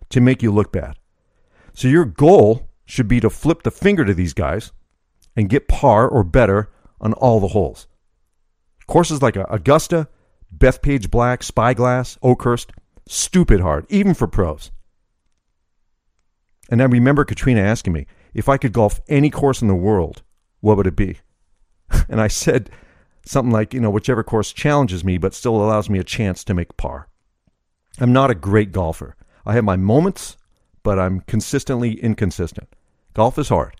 to 0.09 0.21
make 0.21 0.41
you 0.41 0.51
look 0.51 0.71
bad. 0.71 0.97
So 1.73 1.87
your 1.87 2.05
goal 2.05 2.69
should 2.85 3.07
be 3.07 3.19
to 3.19 3.29
flip 3.29 3.63
the 3.63 3.71
finger 3.71 4.05
to 4.05 4.13
these 4.13 4.33
guys 4.33 4.71
and 5.35 5.49
get 5.49 5.67
par 5.67 6.07
or 6.07 6.23
better 6.23 6.71
on 7.01 7.13
all 7.13 7.39
the 7.39 7.49
holes. 7.49 7.87
Courses 8.87 9.21
like 9.21 9.35
Augusta, 9.35 10.07
Bethpage 10.55 11.11
Black, 11.11 11.43
Spyglass, 11.43 12.17
Oakhurst, 12.23 12.71
stupid 13.07 13.59
hard, 13.59 13.85
even 13.89 14.13
for 14.13 14.27
pros. 14.27 14.71
And 16.69 16.81
I 16.81 16.85
remember 16.85 17.25
Katrina 17.25 17.61
asking 17.61 17.93
me 17.93 18.07
if 18.33 18.49
I 18.49 18.57
could 18.57 18.73
golf 18.73 18.99
any 19.07 19.29
course 19.29 19.61
in 19.61 19.67
the 19.67 19.75
world, 19.75 20.23
what 20.59 20.77
would 20.77 20.87
it 20.87 20.95
be? 20.95 21.19
And 22.09 22.19
I 22.19 22.27
said 22.27 22.69
something 23.25 23.51
like, 23.51 23.73
you 23.73 23.79
know, 23.79 23.89
whichever 23.89 24.23
course 24.23 24.51
challenges 24.51 25.03
me 25.03 25.17
but 25.17 25.33
still 25.33 25.55
allows 25.55 25.89
me 25.89 25.99
a 25.99 26.03
chance 26.03 26.43
to 26.43 26.53
make 26.53 26.77
par. 26.77 27.07
I'm 27.99 28.13
not 28.13 28.31
a 28.31 28.35
great 28.35 28.71
golfer. 28.71 29.15
I 29.45 29.53
have 29.53 29.63
my 29.63 29.77
moments, 29.77 30.37
but 30.83 30.99
I'm 30.99 31.21
consistently 31.21 31.93
inconsistent. 32.01 32.75
Golf 33.13 33.37
is 33.39 33.49
hard. 33.49 33.75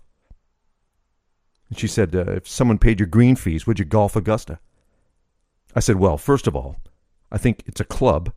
And 1.69 1.77
she 1.77 1.87
said, 1.87 2.15
uh, 2.15 2.31
if 2.31 2.47
someone 2.47 2.77
paid 2.77 2.99
your 2.99 3.07
green 3.07 3.35
fees, 3.35 3.67
would 3.67 3.79
you 3.79 3.85
golf 3.85 4.15
Augusta? 4.15 4.59
I 5.75 5.79
said, 5.81 5.97
well, 5.97 6.17
first 6.17 6.47
of 6.47 6.55
all, 6.55 6.77
I 7.31 7.37
think 7.37 7.63
it's 7.65 7.81
a 7.81 7.85
club, 7.85 8.31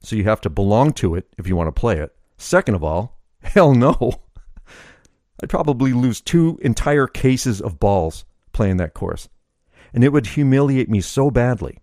so 0.00 0.16
you 0.16 0.24
have 0.24 0.40
to 0.42 0.50
belong 0.50 0.92
to 0.94 1.14
it 1.14 1.26
if 1.36 1.46
you 1.46 1.56
want 1.56 1.68
to 1.68 1.78
play 1.78 1.98
it. 1.98 2.14
Second 2.38 2.74
of 2.74 2.84
all, 2.84 3.19
hell 3.42 3.74
no. 3.74 4.22
I'd 5.42 5.48
probably 5.48 5.92
lose 5.92 6.20
two 6.20 6.58
entire 6.62 7.06
cases 7.06 7.60
of 7.60 7.80
balls 7.80 8.24
playing 8.52 8.76
that 8.78 8.94
course. 8.94 9.28
And 9.92 10.04
it 10.04 10.10
would 10.10 10.26
humiliate 10.26 10.88
me 10.88 11.00
so 11.00 11.30
badly, 11.30 11.78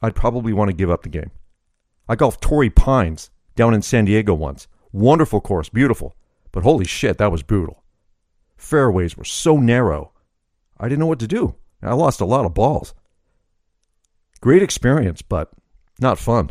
I'd 0.00 0.14
probably 0.14 0.52
want 0.52 0.70
to 0.70 0.76
give 0.76 0.90
up 0.90 1.02
the 1.02 1.08
game. 1.08 1.30
I 2.08 2.14
golfed 2.14 2.40
Torrey 2.40 2.70
Pines 2.70 3.30
down 3.56 3.74
in 3.74 3.82
San 3.82 4.04
Diego 4.04 4.34
once. 4.34 4.68
Wonderful 4.92 5.40
course, 5.40 5.68
beautiful. 5.68 6.14
But 6.52 6.62
holy 6.62 6.84
shit, 6.84 7.18
that 7.18 7.32
was 7.32 7.42
brutal. 7.42 7.82
Fairways 8.56 9.16
were 9.16 9.24
so 9.24 9.56
narrow, 9.58 10.12
I 10.78 10.88
didn't 10.88 11.00
know 11.00 11.06
what 11.06 11.20
to 11.20 11.26
do. 11.26 11.54
I 11.82 11.94
lost 11.94 12.20
a 12.20 12.26
lot 12.26 12.44
of 12.44 12.54
balls. 12.54 12.94
Great 14.40 14.62
experience, 14.62 15.22
but 15.22 15.50
not 15.98 16.18
fun. 16.18 16.50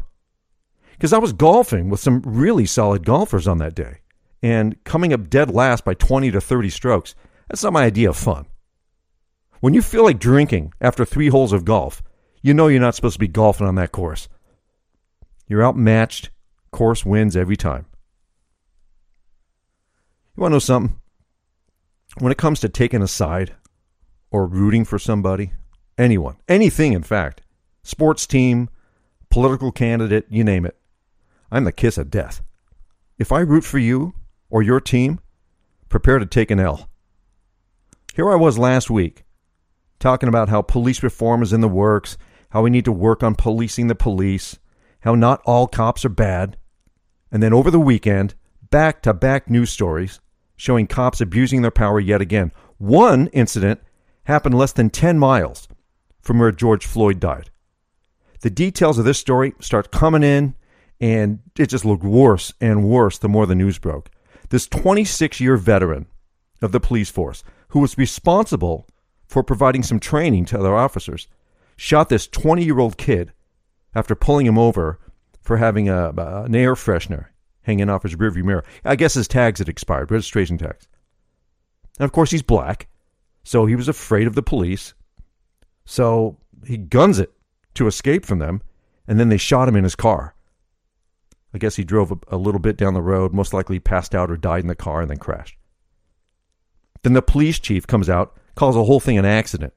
Because 0.94 1.14
I 1.14 1.18
was 1.18 1.34
golfing 1.34 1.90
with 1.90 2.00
some 2.00 2.22
really 2.26 2.66
solid 2.66 3.06
golfers 3.06 3.48
on 3.48 3.58
that 3.60 3.76
day, 3.76 4.00
and 4.46 4.84
coming 4.84 5.12
up 5.12 5.28
dead 5.28 5.50
last 5.50 5.84
by 5.84 5.96
20 5.96 6.30
to 6.30 6.40
30 6.40 6.70
strokes, 6.70 7.16
that's 7.50 7.64
not 7.64 7.74
my 7.74 7.84
idea 7.84 8.10
of 8.10 8.16
fun. 8.16 8.46
When 9.60 9.74
you 9.74 9.82
feel 9.82 10.04
like 10.04 10.20
drinking 10.20 10.72
after 10.80 11.04
three 11.04 11.30
holes 11.30 11.52
of 11.52 11.66
golf, 11.66 12.04
you 12.44 12.54
know 12.54 12.68
you're 12.68 12.80
not 12.80 12.94
supposed 12.94 13.16
to 13.16 13.20
be 13.20 13.28
golfing 13.28 13.66
on 13.66 13.74
that 13.76 13.92
course. 13.92 14.30
You're 15.48 15.66
outmatched. 15.66 16.30
Course 16.70 17.04
wins 17.04 17.36
every 17.36 17.58
time. 17.58 17.88
You 20.38 20.42
want 20.42 20.52
to 20.52 20.56
know 20.56 20.60
something? 20.60 21.00
When 22.20 22.32
it 22.32 22.38
comes 22.38 22.60
to 22.60 22.70
taking 22.70 23.02
a 23.02 23.08
side 23.08 23.56
or 24.30 24.46
rooting 24.46 24.86
for 24.86 25.00
somebody, 25.00 25.54
anyone, 25.98 26.36
anything 26.48 26.94
in 26.94 27.02
fact, 27.02 27.42
sports 27.82 28.28
team, 28.28 28.70
political 29.32 29.72
candidate, 29.72 30.28
you 30.30 30.44
name 30.44 30.68
it, 30.68 30.78
I'm 31.50 31.64
the 31.64 31.72
kiss 31.72 31.98
of 31.98 32.12
death. 32.12 32.44
If 33.18 33.32
I 33.32 33.40
root 33.40 33.64
for 33.64 33.80
you 33.80 34.14
or 34.50 34.62
your 34.62 34.80
team, 34.80 35.20
prepare 35.90 36.20
to 36.20 36.26
take 36.26 36.52
an 36.52 36.60
L. 36.60 36.90
Here 38.14 38.32
I 38.32 38.36
was 38.36 38.58
last 38.58 38.90
week 38.90 39.24
talking 40.00 40.30
about 40.30 40.50
how 40.50 40.62
police 40.62 41.04
reform 41.04 41.42
is 41.42 41.54
in 41.54 41.62
the 41.62 41.68
works, 41.68 42.18
how 42.50 42.62
we 42.62 42.70
need 42.70 42.86
to 42.86 42.92
work 42.92 43.24
on 43.24 43.36
policing 43.36 43.88
the 43.88 43.96
police, 43.96 44.60
how 45.02 45.16
not 45.16 45.42
all 45.46 45.68
cops 45.68 46.06
are 46.06 46.10
bad. 46.10 46.58
And 47.32 47.42
then 47.42 47.54
over 47.54 47.72
the 47.72 47.80
weekend, 47.80 48.36
back 48.70 49.02
to 49.04 49.14
back 49.14 49.50
news 49.50 49.70
stories 49.70 50.20
showing 50.56 50.88
cops 50.88 51.22
abusing 51.22 51.62
their 51.62 51.72
power 51.72 52.00
yet 52.00 52.22
again. 52.22 52.52
One 52.78 53.28
incident 53.28 53.82
happened 54.24 54.58
less 54.58 54.74
than 54.74 54.90
10 54.90 55.20
miles 55.20 55.68
from 56.22 56.40
where 56.40 56.52
George 56.52 56.86
Floyd 56.86 57.20
died. 57.20 57.50
The 58.42 58.50
details 58.50 58.98
of 58.98 59.06
this 59.06 59.18
story 59.18 59.54
start 59.60 59.92
coming 59.92 60.24
in, 60.24 60.56
and 61.00 61.40
it 61.58 61.68
just 61.68 61.86
looked 61.86 62.04
worse 62.04 62.54
and 62.62 62.88
worse 62.88 63.18
the 63.18 63.30
more 63.30 63.46
the 63.46 63.56
news 63.56 63.80
broke. 63.80 64.10
This 64.50 64.68
26 64.68 65.40
year 65.40 65.58
veteran 65.58 66.08
of 66.62 66.72
the 66.72 66.80
police 66.80 67.10
force, 67.10 67.44
who 67.70 67.80
was 67.80 67.98
responsible 67.98 68.88
for 69.28 69.44
providing 69.44 69.84
some 69.84 70.00
training 70.00 70.46
to 70.46 70.60
other 70.60 70.76
officers, 70.76 71.28
shot 71.78 72.10
this 72.10 72.28
20 72.28 72.64
year 72.64 72.80
old 72.80 72.98
kid 72.98 73.34
after 73.94 74.16
pulling 74.16 74.46
him 74.46 74.58
over 74.58 75.00
for 75.42 75.58
having 75.58 75.90
a, 75.90 76.10
an 76.10 76.56
air 76.56 76.76
freshener 76.76 77.28
hanging 77.62 77.90
off 77.90 78.04
his 78.04 78.16
rearview 78.16 78.44
mirror. 78.44 78.64
I 78.84 78.96
guess 78.96 79.16
his 79.16 79.28
tags 79.28 79.60
had 79.60 79.70
expired, 79.70 80.12
registration 80.12 80.58
tags. 80.58 80.88
And 82.00 82.06
of 82.06 82.12
course, 82.12 82.32
he's 82.32 82.44
black, 82.44 82.88
so 83.44 83.66
he 83.66 83.76
was 83.76 83.88
afraid 83.88 84.28
of 84.28 84.36
the 84.36 84.44
police. 84.44 84.94
So 85.86 86.38
he 86.66 86.78
guns 86.78 87.20
it 87.20 87.34
to 87.76 87.88
escape 87.88 88.26
from 88.26 88.40
them, 88.40 88.62
and 89.08 89.20
then 89.20 89.30
they 89.30 89.38
shot 89.38 89.68
him 89.68 89.76
in 89.76 89.84
his 89.84 89.96
car. 89.96 90.35
I 91.56 91.58
guess 91.58 91.78
he 91.78 91.84
drove 91.84 92.12
a, 92.12 92.18
a 92.28 92.38
little 92.38 92.60
bit 92.60 92.78
down 92.78 92.94
the 92.94 93.02
road, 93.02 93.34
most 93.34 93.54
likely 93.54 93.80
passed 93.80 94.14
out 94.14 94.30
or 94.30 94.38
died 94.38 94.62
in 94.62 94.68
the 94.68 94.76
car, 94.76 95.02
and 95.02 95.10
then 95.10 95.18
crashed. 95.18 95.56
Then 97.02 97.14
the 97.14 97.22
police 97.22 97.60
chief 97.60 97.88
comes 97.88 98.10
out, 98.10 98.38
calls 98.56 98.76
the 98.76 98.84
whole 98.84 99.00
thing 99.00 99.18
an 99.18 99.26
accident. 99.26 99.74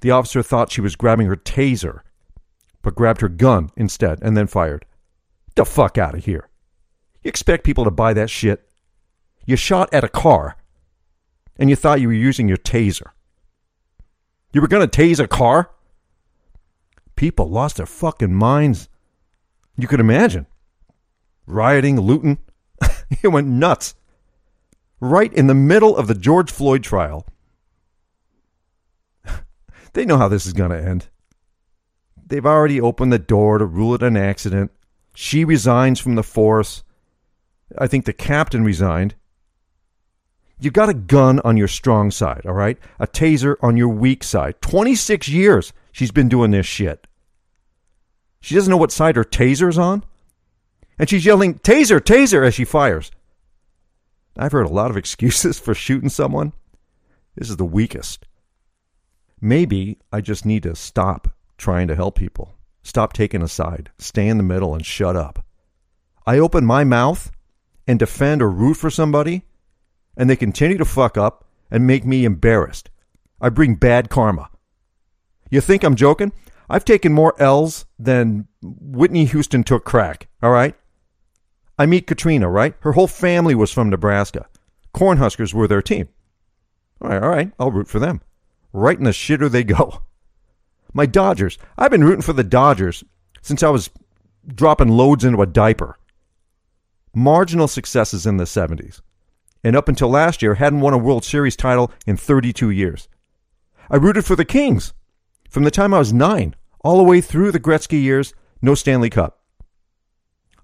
The 0.00 0.10
officer 0.10 0.42
thought 0.42 0.72
she 0.72 0.80
was 0.80 0.96
grabbing 0.96 1.26
her 1.26 1.36
taser 1.36 2.00
but 2.84 2.94
grabbed 2.94 3.22
her 3.22 3.28
gun 3.28 3.70
instead 3.76 4.20
and 4.22 4.36
then 4.36 4.46
fired. 4.46 4.84
The 5.56 5.64
fuck 5.64 5.98
out 5.98 6.14
of 6.14 6.24
here. 6.24 6.48
You 7.22 7.28
expect 7.30 7.64
people 7.64 7.84
to 7.84 7.90
buy 7.90 8.12
that 8.12 8.30
shit? 8.30 8.68
You 9.46 9.56
shot 9.56 9.92
at 9.92 10.04
a 10.04 10.08
car 10.08 10.56
and 11.56 11.68
you 11.70 11.76
thought 11.76 12.00
you 12.00 12.08
were 12.08 12.14
using 12.14 12.46
your 12.46 12.58
taser. 12.58 13.08
You 14.52 14.60
were 14.60 14.68
going 14.68 14.88
to 14.88 15.00
tase 15.02 15.18
a 15.18 15.26
car? 15.26 15.70
People 17.16 17.48
lost 17.48 17.76
their 17.76 17.86
fucking 17.86 18.34
minds. 18.34 18.88
You 19.76 19.88
could 19.88 20.00
imagine. 20.00 20.46
Rioting, 21.46 22.00
looting. 22.00 22.38
it 23.22 23.28
went 23.28 23.48
nuts. 23.48 23.94
Right 25.00 25.32
in 25.32 25.46
the 25.46 25.54
middle 25.54 25.96
of 25.96 26.06
the 26.06 26.14
George 26.14 26.50
Floyd 26.50 26.82
trial. 26.82 27.26
they 29.92 30.04
know 30.04 30.18
how 30.18 30.28
this 30.28 30.46
is 30.46 30.52
going 30.52 30.70
to 30.70 30.82
end. 30.82 31.08
They've 32.26 32.46
already 32.46 32.80
opened 32.80 33.12
the 33.12 33.18
door 33.18 33.58
to 33.58 33.66
rule 33.66 33.94
it 33.94 34.02
an 34.02 34.16
accident. 34.16 34.70
She 35.14 35.44
resigns 35.44 36.00
from 36.00 36.14
the 36.14 36.22
force. 36.22 36.82
I 37.76 37.86
think 37.86 38.04
the 38.04 38.12
captain 38.12 38.64
resigned. 38.64 39.14
You 40.58 40.70
got 40.70 40.88
a 40.88 40.94
gun 40.94 41.40
on 41.40 41.56
your 41.56 41.68
strong 41.68 42.10
side, 42.10 42.42
all 42.46 42.54
right? 42.54 42.78
A 42.98 43.06
taser 43.06 43.56
on 43.60 43.76
your 43.76 43.88
weak 43.88 44.24
side. 44.24 44.60
26 44.62 45.28
years 45.28 45.72
she's 45.92 46.12
been 46.12 46.28
doing 46.28 46.52
this 46.52 46.66
shit. 46.66 47.06
She 48.40 48.54
doesn't 48.54 48.70
know 48.70 48.76
what 48.76 48.92
side 48.92 49.16
her 49.16 49.24
taser's 49.24 49.78
on. 49.78 50.04
And 50.98 51.08
she's 51.08 51.26
yelling, 51.26 51.58
Taser, 51.58 52.00
taser, 52.00 52.46
as 52.46 52.54
she 52.54 52.64
fires. 52.64 53.10
I've 54.36 54.52
heard 54.52 54.66
a 54.66 54.72
lot 54.72 54.90
of 54.90 54.96
excuses 54.96 55.58
for 55.60 55.74
shooting 55.74 56.08
someone. 56.08 56.52
This 57.36 57.50
is 57.50 57.56
the 57.56 57.64
weakest. 57.64 58.26
Maybe 59.40 59.98
I 60.12 60.20
just 60.20 60.46
need 60.46 60.62
to 60.62 60.74
stop 60.74 61.28
trying 61.58 61.88
to 61.88 61.96
help 61.96 62.16
people 62.16 62.54
stop 62.84 63.12
taking 63.12 63.42
a 63.42 63.48
side, 63.48 63.90
stay 63.98 64.28
in 64.28 64.36
the 64.36 64.44
middle, 64.44 64.74
and 64.74 64.86
shut 64.86 65.16
up. 65.16 65.44
I 66.26 66.38
open 66.38 66.64
my 66.64 66.84
mouth 66.84 67.32
and 67.88 67.98
defend 67.98 68.40
or 68.42 68.50
root 68.50 68.74
for 68.74 68.90
somebody, 68.90 69.42
and 70.16 70.30
they 70.30 70.36
continue 70.36 70.78
to 70.78 70.84
fuck 70.84 71.18
up 71.18 71.44
and 71.70 71.86
make 71.86 72.04
me 72.04 72.24
embarrassed. 72.24 72.90
I 73.40 73.48
bring 73.48 73.74
bad 73.74 74.10
karma. 74.10 74.50
You 75.50 75.60
think 75.60 75.82
I'm 75.82 75.96
joking? 75.96 76.32
I've 76.68 76.84
taken 76.84 77.12
more 77.12 77.34
L's 77.38 77.84
than 77.98 78.46
Whitney 78.62 79.24
Houston 79.24 79.64
took 79.64 79.84
crack, 79.84 80.28
all 80.42 80.50
right? 80.50 80.74
I 81.78 81.86
meet 81.86 82.06
Katrina, 82.06 82.48
right? 82.48 82.74
Her 82.80 82.92
whole 82.92 83.08
family 83.08 83.54
was 83.54 83.72
from 83.72 83.90
Nebraska. 83.90 84.46
Cornhuskers 84.94 85.52
were 85.52 85.66
their 85.66 85.82
team. 85.82 86.08
All 87.00 87.08
right, 87.08 87.22
all 87.22 87.28
right, 87.28 87.52
I'll 87.58 87.72
root 87.72 87.88
for 87.88 87.98
them. 87.98 88.20
Right 88.72 88.98
in 88.98 89.04
the 89.04 89.10
shitter 89.10 89.50
they 89.50 89.64
go. 89.64 90.02
My 90.92 91.06
Dodgers. 91.06 91.58
I've 91.76 91.90
been 91.90 92.04
rooting 92.04 92.22
for 92.22 92.32
the 92.32 92.44
Dodgers 92.44 93.02
since 93.42 93.62
I 93.62 93.68
was 93.68 93.90
dropping 94.46 94.88
loads 94.88 95.24
into 95.24 95.42
a 95.42 95.46
diaper. 95.46 95.98
Marginal 97.14 97.68
successes 97.68 98.26
in 98.26 98.36
the 98.36 98.44
70s. 98.44 99.00
And 99.62 99.76
up 99.76 99.88
until 99.88 100.08
last 100.08 100.42
year, 100.42 100.54
hadn't 100.54 100.80
won 100.80 100.92
a 100.92 100.98
World 100.98 101.24
Series 101.24 101.56
title 101.56 101.90
in 102.06 102.16
32 102.16 102.70
years. 102.70 103.08
I 103.90 103.96
rooted 103.96 104.24
for 104.24 104.36
the 104.36 104.44
Kings 104.44 104.92
from 105.48 105.62
the 105.62 105.70
time 105.70 105.94
I 105.94 105.98
was 105.98 106.12
nine, 106.12 106.56
all 106.80 106.96
the 106.96 107.04
way 107.04 107.20
through 107.20 107.52
the 107.52 107.60
Gretzky 107.60 108.02
years, 108.02 108.34
no 108.60 108.74
Stanley 108.74 109.10
Cup. 109.10 109.40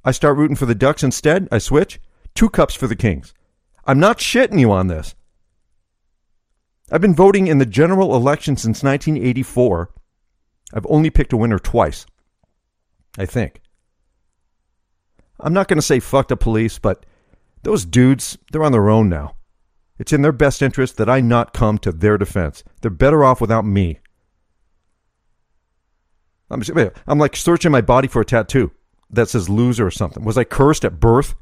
I 0.04 0.12
start 0.12 0.36
rooting 0.36 0.56
for 0.56 0.66
the 0.66 0.74
Ducks 0.74 1.02
instead. 1.02 1.48
I 1.52 1.58
switch. 1.58 2.00
Two 2.34 2.48
cups 2.48 2.74
for 2.74 2.86
the 2.86 2.96
Kings. 2.96 3.34
I'm 3.84 4.00
not 4.00 4.18
shitting 4.18 4.58
you 4.58 4.72
on 4.72 4.86
this. 4.86 5.14
I've 6.90 7.00
been 7.00 7.14
voting 7.14 7.46
in 7.46 7.58
the 7.58 7.66
general 7.66 8.14
election 8.14 8.56
since 8.56 8.82
1984. 8.82 9.90
I've 10.72 10.86
only 10.88 11.10
picked 11.10 11.32
a 11.32 11.36
winner 11.36 11.58
twice. 11.58 12.06
I 13.18 13.26
think. 13.26 13.60
I'm 15.38 15.52
not 15.52 15.68
going 15.68 15.78
to 15.78 15.82
say 15.82 16.00
fuck 16.00 16.28
the 16.28 16.36
police, 16.36 16.78
but 16.78 17.04
those 17.62 17.84
dudes, 17.84 18.38
they're 18.52 18.62
on 18.62 18.72
their 18.72 18.90
own 18.90 19.08
now. 19.08 19.36
It's 19.98 20.12
in 20.12 20.22
their 20.22 20.32
best 20.32 20.62
interest 20.62 20.96
that 20.96 21.10
I 21.10 21.20
not 21.20 21.52
come 21.52 21.78
to 21.78 21.92
their 21.92 22.16
defense. 22.16 22.64
They're 22.80 22.90
better 22.90 23.22
off 23.24 23.40
without 23.40 23.66
me. 23.66 23.98
I'm, 26.50 26.62
I'm 27.06 27.18
like 27.18 27.36
searching 27.36 27.70
my 27.70 27.80
body 27.80 28.08
for 28.08 28.22
a 28.22 28.24
tattoo 28.24 28.72
that 29.12 29.28
says 29.28 29.48
loser 29.48 29.86
or 29.86 29.90
something. 29.90 30.24
Was 30.24 30.38
I 30.38 30.44
cursed 30.44 30.84
at 30.84 31.00
birth? 31.00 31.34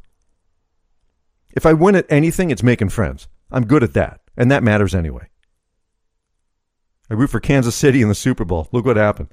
If 1.52 1.66
I 1.66 1.72
win 1.72 1.96
at 1.96 2.06
anything, 2.10 2.50
it's 2.50 2.62
making 2.62 2.90
friends. 2.90 3.28
I'm 3.50 3.66
good 3.66 3.82
at 3.82 3.94
that, 3.94 4.20
and 4.36 4.50
that 4.50 4.62
matters 4.62 4.94
anyway. 4.94 5.28
I 7.10 7.14
root 7.14 7.30
for 7.30 7.40
Kansas 7.40 7.74
City 7.74 8.02
in 8.02 8.08
the 8.08 8.14
Super 8.14 8.44
Bowl. 8.44 8.68
Look 8.72 8.84
what 8.84 8.96
happened. 8.96 9.28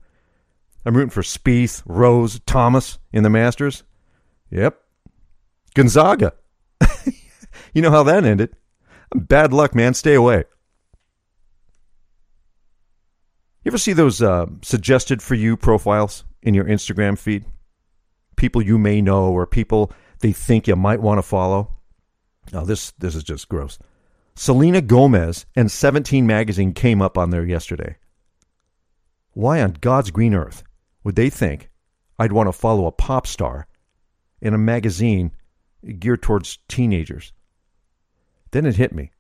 I'm 0.86 0.96
rooting 0.96 1.10
for 1.10 1.24
Spieth, 1.24 1.82
Rose, 1.86 2.40
Thomas 2.46 3.00
in 3.12 3.24
the 3.24 3.30
Masters. 3.30 3.84
Yep. 4.52 4.80
Gonzaga. 5.74 6.34
you 7.74 7.82
know 7.82 7.92
how 7.92 8.04
that 8.04 8.24
ended. 8.24 8.56
Bad 9.14 9.52
luck, 9.52 9.76
man. 9.76 9.94
Stay 9.94 10.14
away. 10.14 10.46
You 13.64 13.70
ever 13.70 13.78
see 13.78 13.94
those 13.94 14.22
uh, 14.22 14.46
suggested 14.62 15.24
for 15.24 15.34
you 15.34 15.58
profiles 15.58 16.24
in 16.44 16.54
your 16.54 16.66
Instagram 16.66 17.18
feed? 17.18 17.46
People 18.36 18.62
you 18.62 18.78
may 18.78 19.02
know 19.02 19.32
or 19.32 19.46
people 19.46 19.92
they 20.20 20.32
think 20.32 20.68
you 20.68 20.76
might 20.76 21.02
want 21.02 21.18
to 21.18 21.22
follow. 21.24 21.72
Oh, 22.54 22.66
this 22.66 22.92
this 22.92 23.16
is 23.16 23.24
just 23.24 23.50
gross. 23.50 23.80
Selena 24.36 24.82
Gomez 24.82 25.46
and 25.56 25.72
17 25.72 26.28
magazine 26.28 26.74
came 26.74 27.02
up 27.02 27.18
on 27.18 27.30
there 27.30 27.46
yesterday. 27.46 27.96
Why 29.32 29.62
on 29.62 29.78
God's 29.80 30.12
green 30.12 30.34
earth 30.34 30.64
would 31.04 31.16
they 31.16 31.30
think 31.30 31.70
I'd 32.20 32.32
want 32.32 32.48
to 32.48 32.54
follow 32.54 32.86
a 32.86 32.92
pop 32.92 33.28
star 33.28 33.68
in 34.42 34.54
a 34.54 34.58
magazine 34.58 35.32
geared 36.00 36.22
towards 36.22 36.60
teenagers? 36.68 37.32
Then 38.52 38.66
it 38.66 38.76
hit 38.76 38.94
me. 38.94 39.12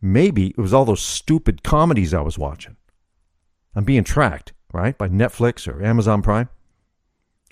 Maybe 0.00 0.48
it 0.48 0.58
was 0.58 0.74
all 0.74 0.84
those 0.84 1.02
stupid 1.02 1.62
comedies 1.62 2.12
I 2.12 2.20
was 2.20 2.38
watching. 2.38 2.76
I'm 3.74 3.84
being 3.84 4.04
tracked, 4.04 4.52
right, 4.72 4.96
by 4.96 5.08
Netflix 5.08 5.66
or 5.66 5.82
Amazon 5.82 6.22
Prime. 6.22 6.48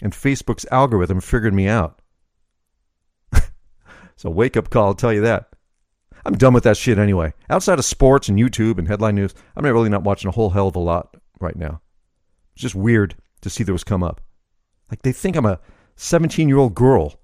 And 0.02 0.12
Facebook's 0.12 0.66
algorithm 0.70 1.20
figured 1.20 1.54
me 1.54 1.68
out. 1.68 2.02
so, 4.16 4.28
wake 4.28 4.56
up 4.56 4.68
call, 4.68 4.88
I'll 4.88 4.94
tell 4.94 5.12
you 5.12 5.22
that. 5.22 5.48
I'm 6.26 6.36
done 6.36 6.52
with 6.52 6.64
that 6.64 6.76
shit 6.76 6.98
anyway. 6.98 7.32
Outside 7.48 7.78
of 7.78 7.84
sports 7.84 8.28
and 8.28 8.38
YouTube 8.38 8.78
and 8.78 8.88
headline 8.88 9.14
news, 9.14 9.34
I'm 9.56 9.64
really 9.64 9.88
not 9.88 10.04
watching 10.04 10.28
a 10.28 10.32
whole 10.32 10.50
hell 10.50 10.68
of 10.68 10.76
a 10.76 10.80
lot 10.80 11.16
right 11.40 11.56
now. 11.56 11.80
It's 12.54 12.62
just 12.62 12.74
weird 12.74 13.16
to 13.40 13.50
see 13.50 13.64
those 13.64 13.84
come 13.84 14.02
up. 14.02 14.20
Like 14.90 15.02
they 15.02 15.12
think 15.12 15.36
I'm 15.36 15.46
a 15.46 15.60
17 15.96 16.48
year 16.48 16.58
old 16.58 16.74
girl 16.74 17.14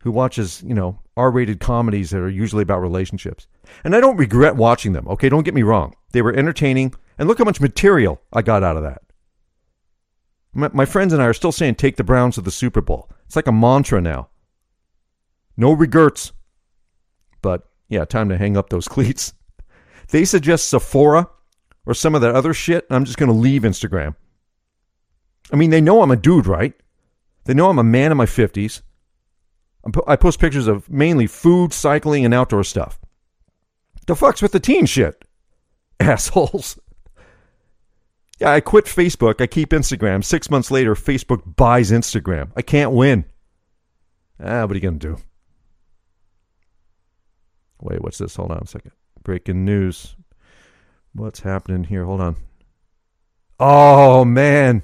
who 0.00 0.10
watches, 0.10 0.62
you 0.62 0.74
know, 0.74 1.00
R 1.16 1.30
rated 1.30 1.60
comedies 1.60 2.10
that 2.10 2.20
are 2.20 2.28
usually 2.28 2.62
about 2.62 2.80
relationships. 2.80 3.46
And 3.84 3.94
I 3.94 4.00
don't 4.00 4.16
regret 4.16 4.56
watching 4.56 4.92
them, 4.92 5.06
okay? 5.08 5.28
Don't 5.28 5.44
get 5.44 5.54
me 5.54 5.62
wrong. 5.62 5.94
They 6.12 6.22
were 6.22 6.34
entertaining, 6.34 6.94
and 7.18 7.28
look 7.28 7.38
how 7.38 7.44
much 7.44 7.60
material 7.60 8.20
I 8.32 8.42
got 8.42 8.62
out 8.62 8.76
of 8.76 8.82
that. 8.82 9.02
My, 10.54 10.70
my 10.72 10.84
friends 10.84 11.12
and 11.12 11.22
I 11.22 11.26
are 11.26 11.34
still 11.34 11.52
saying 11.52 11.76
take 11.76 11.96
the 11.96 12.04
Browns 12.04 12.34
to 12.34 12.40
the 12.40 12.50
Super 12.50 12.80
Bowl. 12.80 13.08
It's 13.26 13.36
like 13.36 13.46
a 13.46 13.52
mantra 13.52 14.00
now. 14.00 14.28
No 15.56 15.72
regrets. 15.72 16.32
But 17.40 17.68
yeah, 17.88 18.04
time 18.04 18.28
to 18.28 18.38
hang 18.38 18.56
up 18.56 18.68
those 18.70 18.88
cleats. 18.88 19.34
They 20.08 20.24
suggest 20.24 20.68
Sephora 20.68 21.28
or 21.86 21.94
some 21.94 22.14
of 22.14 22.20
that 22.20 22.34
other 22.34 22.54
shit, 22.54 22.86
I'm 22.90 23.04
just 23.04 23.18
going 23.18 23.30
to 23.30 23.36
leave 23.36 23.62
Instagram. 23.62 24.14
I 25.52 25.56
mean, 25.56 25.70
they 25.70 25.80
know 25.80 26.02
I'm 26.02 26.10
a 26.10 26.16
dude, 26.16 26.46
right? 26.46 26.74
They 27.44 27.54
know 27.54 27.68
I'm 27.68 27.78
a 27.78 27.84
man 27.84 28.12
in 28.12 28.16
my 28.16 28.26
50s. 28.26 28.82
I 30.06 30.14
post 30.14 30.38
pictures 30.38 30.68
of 30.68 30.88
mainly 30.88 31.26
food, 31.26 31.72
cycling, 31.72 32.24
and 32.24 32.32
outdoor 32.32 32.62
stuff. 32.62 33.00
The 34.06 34.14
fuck's 34.14 34.40
with 34.40 34.52
the 34.52 34.60
teen 34.60 34.86
shit? 34.86 35.24
Assholes. 36.00 36.78
Yeah, 38.40 38.52
I 38.52 38.60
quit 38.60 38.86
Facebook. 38.86 39.40
I 39.40 39.46
keep 39.46 39.70
Instagram. 39.70 40.24
Six 40.24 40.50
months 40.50 40.70
later, 40.70 40.94
Facebook 40.94 41.56
buys 41.56 41.90
Instagram. 41.90 42.50
I 42.56 42.62
can't 42.62 42.92
win. 42.92 43.24
Ah, 44.42 44.62
what 44.62 44.72
are 44.72 44.74
you 44.74 44.80
going 44.80 44.98
to 44.98 45.08
do? 45.16 45.16
Wait, 47.80 48.00
what's 48.02 48.18
this? 48.18 48.36
Hold 48.36 48.50
on 48.50 48.62
a 48.62 48.66
second. 48.66 48.92
Breaking 49.22 49.64
news. 49.64 50.16
What's 51.14 51.40
happening 51.40 51.84
here? 51.84 52.04
Hold 52.04 52.20
on. 52.20 52.36
Oh, 53.60 54.24
man. 54.24 54.82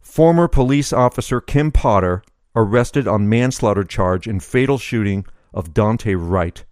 Former 0.00 0.48
police 0.48 0.92
officer 0.92 1.40
Kim 1.40 1.70
Potter 1.70 2.22
arrested 2.56 3.06
on 3.06 3.28
manslaughter 3.28 3.84
charge 3.84 4.26
in 4.26 4.40
fatal 4.40 4.78
shooting 4.78 5.24
of 5.54 5.72
Daunte 5.72 6.16
Wright. 6.18 6.64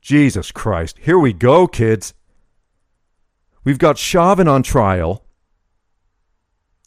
Jesus 0.00 0.50
Christ. 0.50 0.98
Here 1.00 1.18
we 1.18 1.32
go, 1.32 1.66
kids. 1.66 2.14
We've 3.68 3.76
got 3.76 3.98
Chauvin 3.98 4.48
on 4.48 4.62
trial. 4.62 5.26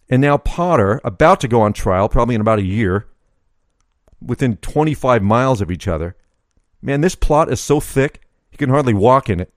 And 0.10 0.20
now 0.20 0.40
Potter 0.40 1.00
about 1.04 1.40
to 1.42 1.48
go 1.48 1.62
on 1.62 1.74
trial, 1.74 2.10
probably 2.10 2.34
in 2.34 2.42
about 2.42 2.58
a 2.58 2.64
year, 2.64 3.06
within 4.20 4.58
25 4.58 5.22
miles 5.22 5.62
of 5.62 5.70
each 5.70 5.88
other. 5.88 6.16
Man, 6.82 7.02
this 7.02 7.14
plot 7.14 7.52
is 7.52 7.62
so 7.62 7.80
thick, 7.80 8.22
you 8.52 8.58
can 8.58 8.72
hardly 8.72 8.96
walk 8.96 9.30
in 9.30 9.40
it. 9.40 9.54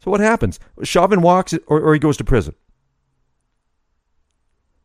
So 0.00 0.10
what 0.10 0.18
happens? 0.18 0.58
Chauvin 0.82 1.22
walks 1.22 1.54
or, 1.68 1.80
or 1.80 1.94
he 1.94 2.00
goes 2.00 2.16
to 2.16 2.24
prison. 2.24 2.56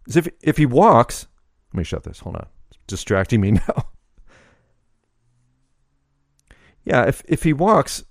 If 0.08 0.28
if 0.42 0.58
he 0.58 0.68
walks, 0.68 1.26
let 1.74 1.80
me 1.80 1.84
shut 1.84 2.04
this. 2.04 2.20
Hold 2.20 2.36
on. 2.36 2.46
It's 2.70 2.78
distracting 2.86 3.42
me 3.42 3.52
now. 3.68 3.88
yeah, 6.86 7.08
if 7.08 7.24
if 7.28 7.42
he 7.42 7.52
walks, 7.52 8.04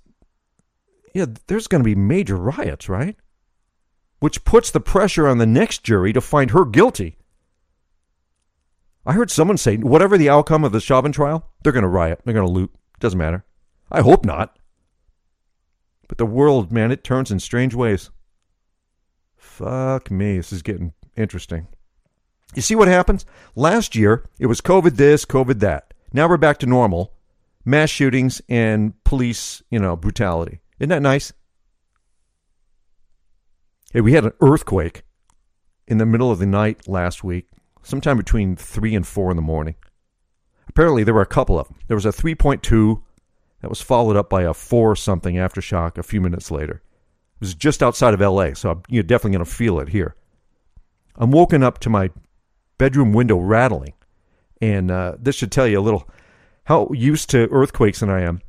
yeah, 1.13 1.25
there's 1.47 1.67
going 1.67 1.81
to 1.83 1.87
be 1.87 1.95
major 1.95 2.35
riots, 2.35 2.89
right? 2.89 3.15
Which 4.19 4.45
puts 4.45 4.71
the 4.71 4.79
pressure 4.79 5.27
on 5.27 5.37
the 5.37 5.45
next 5.45 5.83
jury 5.83 6.13
to 6.13 6.21
find 6.21 6.51
her 6.51 6.65
guilty. 6.65 7.17
I 9.05 9.13
heard 9.13 9.31
someone 9.31 9.57
say, 9.57 9.77
whatever 9.77 10.17
the 10.17 10.29
outcome 10.29 10.63
of 10.63 10.71
the 10.71 10.79
Chauvin 10.79 11.11
trial, 11.11 11.49
they're 11.63 11.73
going 11.73 11.83
to 11.83 11.89
riot. 11.89 12.21
They're 12.23 12.33
going 12.33 12.45
to 12.45 12.51
loot. 12.51 12.71
Doesn't 12.99 13.17
matter. 13.17 13.43
I 13.91 14.01
hope 14.01 14.25
not. 14.25 14.57
But 16.07 16.17
the 16.17 16.25
world, 16.25 16.71
man, 16.71 16.91
it 16.91 17.03
turns 17.03 17.31
in 17.31 17.39
strange 17.39 17.73
ways. 17.73 18.11
Fuck 19.35 20.11
me. 20.11 20.37
This 20.37 20.53
is 20.53 20.61
getting 20.61 20.93
interesting. 21.17 21.67
You 22.53 22.61
see 22.61 22.75
what 22.75 22.87
happens? 22.87 23.25
Last 23.55 23.95
year, 23.95 24.29
it 24.37 24.45
was 24.45 24.61
COVID 24.61 24.97
this, 24.97 25.25
COVID 25.25 25.59
that. 25.59 25.93
Now 26.13 26.27
we're 26.27 26.37
back 26.37 26.59
to 26.59 26.65
normal. 26.65 27.13
Mass 27.63 27.89
shootings 27.89 28.41
and 28.49 29.01
police, 29.03 29.63
you 29.69 29.79
know, 29.79 29.95
brutality. 29.95 30.60
Isn't 30.81 30.89
that 30.89 31.03
nice? 31.03 31.31
Hey, 33.93 34.01
we 34.01 34.13
had 34.13 34.25
an 34.25 34.33
earthquake 34.41 35.03
in 35.87 35.99
the 35.99 36.07
middle 36.07 36.31
of 36.31 36.39
the 36.39 36.47
night 36.47 36.87
last 36.87 37.23
week 37.23 37.49
sometime 37.83 38.17
between 38.17 38.55
3 38.55 38.95
and 38.95 39.05
4 39.05 39.29
in 39.29 39.35
the 39.35 39.43
morning. 39.43 39.75
Apparently, 40.67 41.03
there 41.03 41.13
were 41.13 41.21
a 41.21 41.27
couple 41.27 41.59
of 41.59 41.67
them. 41.67 41.77
There 41.87 41.95
was 41.95 42.07
a 42.07 42.11
3.2 42.11 42.99
that 43.61 43.69
was 43.69 43.79
followed 43.79 44.15
up 44.15 44.27
by 44.27 44.41
a 44.41 44.55
4 44.55 44.95
something 44.95 45.35
aftershock 45.35 45.99
a 45.99 46.03
few 46.03 46.19
minutes 46.19 46.49
later. 46.49 46.81
It 47.35 47.41
was 47.41 47.53
just 47.53 47.83
outside 47.83 48.15
of 48.15 48.19
LA, 48.19 48.55
so 48.55 48.81
you're 48.89 49.03
definitely 49.03 49.37
going 49.37 49.45
to 49.45 49.51
feel 49.51 49.79
it 49.79 49.89
here. 49.89 50.15
I'm 51.15 51.29
woken 51.29 51.61
up 51.61 51.77
to 51.81 51.91
my 51.91 52.09
bedroom 52.79 53.13
window 53.13 53.37
rattling. 53.37 53.93
And 54.59 54.89
uh, 54.89 55.17
this 55.19 55.35
should 55.35 55.51
tell 55.51 55.67
you 55.67 55.79
a 55.79 55.79
little 55.79 56.09
how 56.63 56.89
used 56.91 57.29
to 57.29 57.47
earthquakes 57.51 57.99
than 57.99 58.09
I 58.09 58.21
am. 58.21 58.41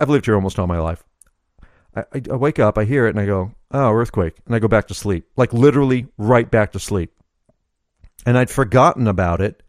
I've 0.00 0.10
lived 0.10 0.24
here 0.24 0.34
almost 0.34 0.58
all 0.58 0.66
my 0.66 0.80
life. 0.80 1.04
I, 1.94 2.04
I, 2.30 2.36
wake 2.36 2.58
up, 2.58 2.78
I 2.78 2.84
hear 2.84 3.06
it, 3.06 3.10
and 3.10 3.20
I 3.20 3.26
go, 3.26 3.52
oh, 3.72 3.92
earthquake. 3.92 4.36
And 4.46 4.54
I 4.54 4.58
go 4.58 4.68
back 4.68 4.88
to 4.88 4.94
sleep. 4.94 5.26
Like 5.36 5.52
literally 5.52 6.06
right 6.16 6.50
back 6.50 6.72
to 6.72 6.78
sleep. 6.78 7.12
And 8.24 8.38
I'd 8.38 8.50
forgotten 8.50 9.08
about 9.08 9.40
it 9.40 9.62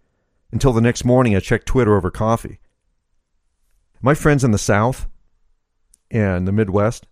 until 0.51 0.73
the 0.73 0.81
next 0.81 1.05
morning 1.05 1.35
I 1.35 1.39
checked 1.39 1.65
Twitter 1.65 1.95
over 1.95 2.11
coffee. 2.11 2.59
My 4.01 4.13
friends 4.13 4.43
in 4.43 4.51
the 4.51 4.57
South 4.57 5.07
and 6.09 6.47
the 6.47 6.51
Midwest, 6.51 7.07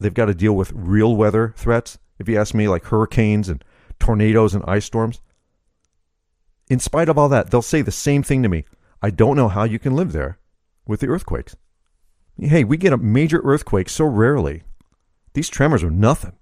they've 0.00 0.14
got 0.14 0.26
to 0.26 0.34
deal 0.34 0.54
with 0.54 0.72
real 0.72 1.14
weather 1.14 1.52
threats. 1.56 1.98
If 2.18 2.28
you 2.28 2.38
ask 2.38 2.54
me, 2.54 2.68
like 2.68 2.84
hurricanes 2.84 3.48
and 3.48 3.62
tornadoes 3.98 4.54
and 4.54 4.64
ice 4.66 4.84
storms. 4.84 5.20
In 6.70 6.80
spite 6.80 7.08
of 7.08 7.18
all 7.18 7.28
that, 7.28 7.50
they'll 7.50 7.62
say 7.62 7.82
the 7.82 7.90
same 7.90 8.22
thing 8.22 8.42
to 8.42 8.48
me. 8.48 8.64
I 9.02 9.10
don't 9.10 9.36
know 9.36 9.48
how 9.48 9.64
you 9.64 9.78
can 9.78 9.94
live 9.94 10.12
there 10.12 10.38
with 10.86 11.00
the 11.00 11.08
earthquakes. 11.08 11.56
Hey, 12.40 12.62
we 12.62 12.76
get 12.76 12.92
a 12.92 12.98
major 12.98 13.40
earthquake 13.42 13.88
so 13.88 14.04
rarely. 14.04 14.62
These 15.34 15.48
tremors 15.48 15.82
are 15.82 15.90
nothing. 15.90 16.32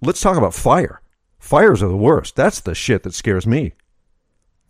Let's 0.00 0.20
talk 0.20 0.36
about 0.36 0.54
fire. 0.54 1.00
Fires 1.38 1.82
are 1.82 1.88
the 1.88 1.96
worst. 1.96 2.36
That's 2.36 2.60
the 2.60 2.74
shit 2.74 3.02
that 3.02 3.14
scares 3.14 3.46
me. 3.46 3.72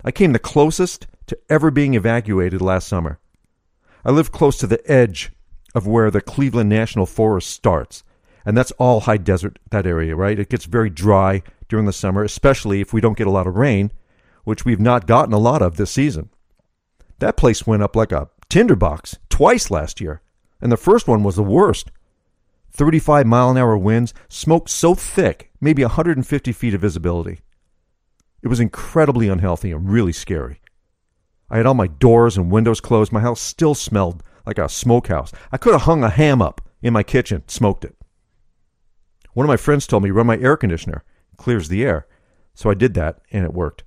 I 0.02 0.10
came 0.10 0.32
the 0.32 0.38
closest 0.38 1.06
to 1.26 1.38
ever 1.50 1.70
being 1.70 1.94
evacuated 1.94 2.62
last 2.62 2.88
summer. 2.88 3.18
I 4.04 4.10
live 4.10 4.32
close 4.32 4.56
to 4.58 4.66
the 4.66 4.90
edge 4.90 5.30
of 5.74 5.86
where 5.86 6.10
the 6.10 6.20
Cleveland 6.20 6.70
National 6.70 7.06
Forest 7.06 7.50
starts, 7.50 8.02
and 8.46 8.56
that's 8.56 8.72
all 8.72 9.00
high 9.00 9.16
desert, 9.18 9.58
that 9.70 9.86
area, 9.86 10.16
right? 10.16 10.38
It 10.38 10.50
gets 10.50 10.64
very 10.64 10.90
dry 10.90 11.42
during 11.68 11.86
the 11.86 11.92
summer, 11.92 12.24
especially 12.24 12.80
if 12.80 12.92
we 12.92 13.00
don't 13.00 13.16
get 13.16 13.26
a 13.26 13.30
lot 13.30 13.46
of 13.46 13.56
rain, 13.56 13.92
which 14.44 14.64
we've 14.64 14.80
not 14.80 15.06
gotten 15.06 15.34
a 15.34 15.38
lot 15.38 15.62
of 15.62 15.76
this 15.76 15.90
season. 15.90 16.30
That 17.18 17.36
place 17.36 17.66
went 17.66 17.82
up 17.82 17.94
like 17.96 18.12
a 18.12 18.28
tinderbox 18.48 19.18
twice 19.34 19.68
last 19.68 20.00
year, 20.00 20.22
and 20.60 20.70
the 20.70 20.76
first 20.76 21.08
one 21.08 21.24
was 21.24 21.34
the 21.34 21.42
worst. 21.42 21.90
35 22.70 23.26
mile 23.26 23.50
an 23.50 23.58
hour 23.58 23.76
winds, 23.76 24.14
smoke 24.28 24.68
so 24.68 24.94
thick, 24.94 25.50
maybe 25.60 25.82
150 25.82 26.52
feet 26.52 26.72
of 26.72 26.80
visibility. 26.80 27.40
It 28.42 28.46
was 28.48 28.60
incredibly 28.60 29.28
unhealthy 29.28 29.72
and 29.72 29.90
really 29.90 30.12
scary. 30.12 30.60
I 31.50 31.56
had 31.56 31.66
all 31.66 31.74
my 31.74 31.88
doors 31.88 32.36
and 32.36 32.48
windows 32.48 32.80
closed. 32.80 33.10
My 33.10 33.22
house 33.22 33.40
still 33.40 33.74
smelled 33.74 34.22
like 34.46 34.58
a 34.58 34.68
smokehouse. 34.68 35.32
I 35.50 35.56
could 35.56 35.72
have 35.72 35.82
hung 35.82 36.04
a 36.04 36.10
ham 36.10 36.40
up 36.40 36.60
in 36.80 36.92
my 36.92 37.02
kitchen, 37.02 37.42
smoked 37.48 37.84
it. 37.84 37.96
One 39.32 39.44
of 39.44 39.48
my 39.48 39.56
friends 39.56 39.88
told 39.88 40.04
me 40.04 40.12
run 40.12 40.28
my 40.28 40.38
air 40.38 40.56
conditioner, 40.56 41.02
clears 41.36 41.66
the 41.66 41.82
air. 41.82 42.06
So 42.54 42.70
I 42.70 42.74
did 42.74 42.94
that 42.94 43.18
and 43.32 43.44
it 43.44 43.52
worked. 43.52 43.82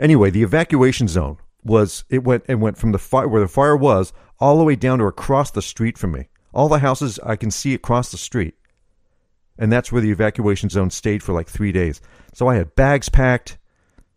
Anyway, 0.00 0.30
the 0.30 0.42
evacuation 0.42 1.08
zone 1.08 1.36
was 1.68 2.04
it 2.08 2.24
went 2.24 2.44
it 2.48 2.56
went 2.56 2.78
from 2.78 2.92
the 2.92 2.98
fire 2.98 3.28
where 3.28 3.40
the 3.40 3.48
fire 3.48 3.76
was 3.76 4.12
all 4.40 4.58
the 4.58 4.64
way 4.64 4.76
down 4.76 4.98
to 4.98 5.04
across 5.04 5.50
the 5.50 5.62
street 5.62 5.96
from 5.96 6.12
me. 6.12 6.28
All 6.52 6.68
the 6.68 6.78
houses 6.78 7.18
I 7.24 7.36
can 7.36 7.50
see 7.50 7.74
across 7.74 8.10
the 8.10 8.18
street 8.18 8.54
and 9.58 9.72
that's 9.72 9.90
where 9.90 10.00
the 10.00 10.10
evacuation 10.10 10.70
zone 10.70 10.90
stayed 10.90 11.22
for 11.22 11.32
like 11.32 11.48
three 11.48 11.72
days. 11.72 12.00
So 12.32 12.48
I 12.48 12.54
had 12.54 12.76
bags 12.76 13.08
packed, 13.08 13.58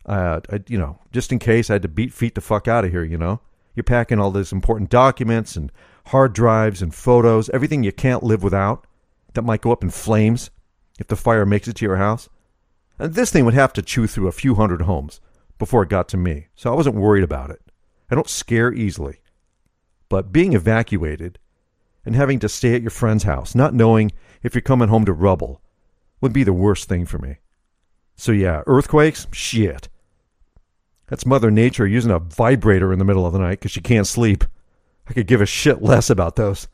uh, 0.06 0.42
I, 0.52 0.60
you 0.68 0.78
know, 0.78 1.00
just 1.12 1.32
in 1.32 1.40
case 1.40 1.70
I 1.70 1.74
had 1.74 1.82
to 1.82 1.88
beat 1.88 2.14
feet 2.14 2.36
the 2.36 2.42
fuck 2.42 2.68
out 2.68 2.86
of 2.86 2.92
here. 2.92 3.04
You 3.04 3.18
know, 3.18 3.42
you're 3.76 3.84
packing 3.84 4.20
all 4.20 4.32
these 4.32 4.52
important 4.52 4.90
documents 4.90 5.56
and 5.56 5.72
hard 6.08 6.34
drives 6.34 6.82
and 6.82 6.94
photos, 6.94 7.50
everything 7.50 7.84
you 7.84 7.92
can't 7.92 8.24
live 8.24 8.44
without 8.44 8.86
that 9.34 9.42
might 9.44 9.62
go 9.62 9.72
up 9.72 9.84
in 9.84 9.90
flames 9.90 10.52
if 11.00 11.08
the 11.08 11.16
fire 11.16 11.46
makes 11.46 11.68
it 11.68 11.76
to 11.78 11.86
your 11.86 11.98
house. 11.98 12.30
And 13.00 13.16
this 13.16 13.32
thing 13.32 13.46
would 13.46 13.56
have 13.56 13.74
to 13.74 13.82
chew 13.82 14.06
through 14.06 14.28
a 14.28 14.34
few 14.34 14.56
hundred 14.56 14.84
homes 14.84 15.20
before 15.62 15.84
it 15.84 15.90
got 15.90 16.10
to 16.10 16.18
me, 16.18 16.48
so 16.56 16.74
I 16.74 16.76
wasn't 16.76 16.96
worried 16.96 17.24
about 17.24 17.52
it. 17.52 17.62
I 18.10 18.16
don't 18.16 18.28
scare 18.28 18.74
easily. 18.74 19.22
But 20.10 20.32
being 20.32 20.54
evacuated 20.54 21.38
and 22.04 22.16
having 22.16 22.40
to 22.40 22.50
stay 22.50 22.74
at 22.74 22.82
your 22.82 22.90
friend's 22.90 23.26
house, 23.26 23.54
not 23.54 23.76
knowing 23.76 24.12
if 24.42 24.56
you're 24.56 24.64
coming 24.64 24.90
home 24.90 25.06
to 25.06 25.14
rubble, 25.14 25.62
would 26.20 26.34
be 26.34 26.44
the 26.44 26.52
worst 26.52 26.90
thing 26.90 27.06
for 27.06 27.20
me. 27.20 27.38
So, 28.16 28.32
yeah, 28.32 28.64
earthquakes? 28.66 29.28
Shit. 29.32 29.88
That's 31.06 31.28
Mother 31.28 31.52
Nature 31.52 31.86
using 31.86 32.10
a 32.10 32.18
vibrator 32.18 32.92
in 32.92 32.98
the 32.98 33.06
middle 33.06 33.28
of 33.28 33.34
the 33.34 33.38
night 33.38 33.60
because 33.60 33.70
she 33.70 33.82
can't 33.82 34.08
sleep. 34.08 34.44
I 35.08 35.14
could 35.14 35.28
give 35.28 35.42
a 35.42 35.46
shit 35.46 35.84
less 35.84 36.10
about 36.10 36.38
those. 36.38 36.68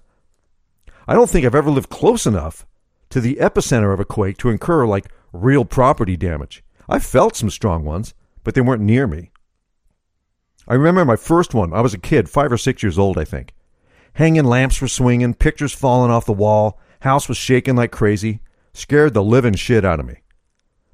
I 1.09 1.13
don't 1.13 1.29
think 1.29 1.45
I've 1.45 1.55
ever 1.55 1.71
lived 1.71 1.89
close 1.89 2.25
enough 2.25 2.65
to 3.09 3.19
the 3.19 3.35
epicenter 3.41 3.93
of 3.93 3.99
a 3.99 4.05
quake 4.05 4.37
to 4.37 4.49
incur 4.49 4.85
like 4.85 5.11
real 5.33 5.65
property 5.65 6.15
damage. 6.15 6.63
I've 6.87 7.03
felt 7.03 7.35
some 7.35 7.49
strong 7.49 7.83
ones, 7.83 8.13
but 8.47 8.55
they 8.55 8.61
weren't 8.61 8.81
near 8.81 9.07
me. 9.07 9.29
I 10.69 10.75
remember 10.75 11.03
my 11.03 11.17
first 11.17 11.53
one. 11.53 11.73
I 11.73 11.81
was 11.81 11.93
a 11.93 11.97
kid, 11.97 12.29
five 12.29 12.49
or 12.49 12.57
six 12.57 12.81
years 12.81 12.97
old, 12.97 13.17
I 13.17 13.25
think. 13.25 13.53
Hanging 14.13 14.45
lamps 14.45 14.79
were 14.79 14.87
swinging, 14.87 15.33
pictures 15.33 15.73
falling 15.73 16.11
off 16.11 16.25
the 16.25 16.31
wall, 16.31 16.79
house 17.01 17.27
was 17.27 17.35
shaking 17.35 17.75
like 17.75 17.91
crazy, 17.91 18.39
scared 18.73 19.13
the 19.13 19.21
living 19.21 19.55
shit 19.55 19.83
out 19.83 19.99
of 19.99 20.05
me. 20.05 20.21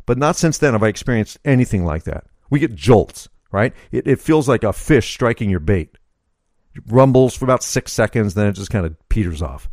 But 0.07 0.17
not 0.17 0.35
since 0.35 0.57
then 0.57 0.73
have 0.73 0.81
I 0.81 0.87
experienced 0.87 1.37
anything 1.45 1.85
like 1.85 2.05
that. 2.05 2.23
We 2.49 2.57
get 2.57 2.73
jolts, 2.73 3.29
right? 3.51 3.71
It, 3.91 4.07
it 4.07 4.19
feels 4.19 4.49
like 4.49 4.63
a 4.63 4.73
fish 4.73 5.13
striking 5.13 5.51
your 5.51 5.59
bait. 5.59 5.95
It 6.73 6.81
rumbles 6.87 7.37
for 7.37 7.45
about 7.45 7.61
six 7.61 7.93
seconds, 7.93 8.33
then 8.33 8.47
it 8.47 8.53
just 8.53 8.71
kind 8.71 8.87
of 8.87 8.97
peters 9.09 9.43
off. 9.43 9.69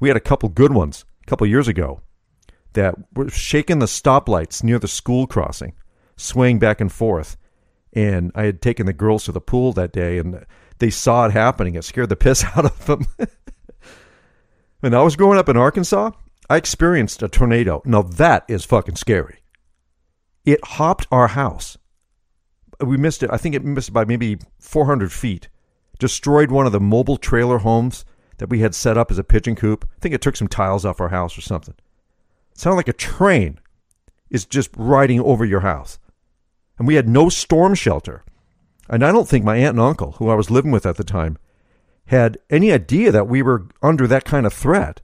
We 0.00 0.08
had 0.08 0.16
a 0.16 0.20
couple 0.20 0.48
good 0.48 0.72
ones 0.72 1.04
a 1.22 1.30
couple 1.30 1.46
years 1.46 1.68
ago 1.68 2.00
that 2.72 2.96
were 3.14 3.28
shaking 3.28 3.78
the 3.78 3.86
stoplights 3.86 4.64
near 4.64 4.80
the 4.80 4.88
school 4.88 5.28
crossing, 5.28 5.72
swaying 6.16 6.58
back 6.58 6.80
and 6.80 6.92
forth. 6.92 7.36
And 7.92 8.32
I 8.34 8.44
had 8.44 8.60
taken 8.60 8.86
the 8.86 8.92
girls 8.92 9.24
to 9.24 9.32
the 9.32 9.40
pool 9.40 9.72
that 9.72 9.92
day, 9.92 10.18
and 10.18 10.44
they 10.78 10.90
saw 10.90 11.26
it 11.26 11.32
happening. 11.32 11.74
It 11.74 11.84
scared 11.84 12.08
the 12.08 12.16
piss 12.26 12.44
out 12.44 12.64
of 12.64 12.86
them. 12.86 13.06
when 14.80 14.94
I 14.94 15.02
was 15.02 15.16
growing 15.16 15.38
up 15.38 15.48
in 15.48 15.56
Arkansas, 15.56 16.10
I 16.48 16.56
experienced 16.56 17.22
a 17.22 17.28
tornado. 17.28 17.82
Now 17.84 18.02
that 18.02 18.44
is 18.48 18.64
fucking 18.64 18.96
scary. 18.96 19.38
It 20.44 20.64
hopped 20.64 21.06
our 21.10 21.28
house. 21.28 21.76
We 22.80 22.96
missed 22.96 23.22
it. 23.22 23.30
I 23.32 23.36
think 23.36 23.54
it 23.54 23.64
missed 23.64 23.92
by 23.92 24.04
maybe 24.04 24.38
400 24.60 25.12
feet. 25.12 25.48
Destroyed 25.98 26.50
one 26.50 26.66
of 26.66 26.72
the 26.72 26.80
mobile 26.80 27.16
trailer 27.16 27.58
homes 27.58 28.04
that 28.38 28.50
we 28.50 28.60
had 28.60 28.74
set 28.74 28.98
up 28.98 29.10
as 29.10 29.18
a 29.18 29.24
pigeon 29.24 29.56
coop. 29.56 29.88
I 29.96 30.00
think 30.00 30.14
it 30.14 30.20
took 30.20 30.36
some 30.36 30.46
tiles 30.46 30.84
off 30.84 31.00
our 31.00 31.08
house 31.08 31.36
or 31.36 31.40
something. 31.40 31.74
It 32.52 32.58
sounded 32.58 32.76
like 32.76 32.88
a 32.88 32.92
train 32.92 33.58
is 34.30 34.44
just 34.44 34.70
riding 34.76 35.20
over 35.20 35.44
your 35.44 35.60
house. 35.60 35.98
And 36.78 36.86
we 36.86 36.94
had 36.94 37.08
no 37.08 37.28
storm 37.28 37.74
shelter. 37.74 38.24
And 38.88 39.04
I 39.04 39.12
don't 39.12 39.28
think 39.28 39.44
my 39.44 39.56
aunt 39.56 39.76
and 39.76 39.80
uncle, 39.80 40.12
who 40.12 40.28
I 40.28 40.34
was 40.34 40.50
living 40.50 40.70
with 40.70 40.86
at 40.86 40.96
the 40.96 41.04
time, 41.04 41.38
had 42.06 42.38
any 42.50 42.72
idea 42.72 43.10
that 43.10 43.28
we 43.28 43.42
were 43.42 43.66
under 43.82 44.06
that 44.06 44.24
kind 44.24 44.46
of 44.46 44.52
threat. 44.52 45.00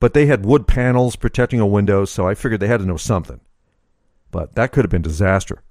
But 0.00 0.14
they 0.14 0.26
had 0.26 0.44
wood 0.44 0.66
panels 0.66 1.16
protecting 1.16 1.60
a 1.60 1.66
window, 1.66 2.04
so 2.04 2.26
I 2.26 2.34
figured 2.34 2.60
they 2.60 2.66
had 2.66 2.80
to 2.80 2.86
know 2.86 2.96
something. 2.96 3.40
But 4.30 4.54
that 4.54 4.72
could 4.72 4.84
have 4.84 4.90
been 4.90 5.02
disaster. 5.02 5.62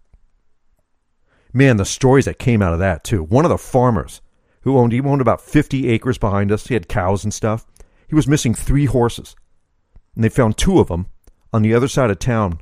Man, 1.52 1.78
the 1.78 1.86
stories 1.86 2.26
that 2.26 2.38
came 2.38 2.62
out 2.62 2.74
of 2.74 2.80
that 2.80 3.04
too. 3.04 3.24
One 3.24 3.44
of 3.44 3.50
the 3.50 3.58
farmers 3.58 4.22
who 4.62 4.78
owned 4.78 4.92
he 4.92 5.02
owned 5.02 5.22
about 5.22 5.42
50 5.42 5.90
acres 5.90 6.18
behind 6.18 6.52
us. 6.52 6.68
He 6.68 6.74
had 6.74 6.88
cows 6.88 7.24
and 7.24 7.34
stuff. 7.34 7.66
He 8.08 8.16
was 8.16 8.28
missing 8.28 8.54
three 8.54 8.86
horses. 8.86 9.36
And 10.16 10.24
they 10.24 10.30
found 10.30 10.58
two 10.58 10.80
of 10.80 10.88
them 10.88 11.08
on 11.54 11.62
the 11.62 11.74
other 11.74 11.88
side 11.88 12.10
of 12.10 12.20
town, 12.20 12.60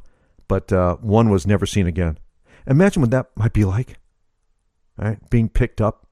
but 0.47 0.71
uh, 0.71 0.95
one 0.97 1.29
was 1.29 1.47
never 1.47 1.65
seen 1.65 1.87
again. 1.87 2.17
Imagine 2.67 3.01
what 3.01 3.11
that 3.11 3.29
might 3.35 3.53
be 3.53 3.65
like 3.65 3.97
right? 4.97 5.17
Being 5.29 5.49
picked 5.49 5.79
up, 5.79 6.07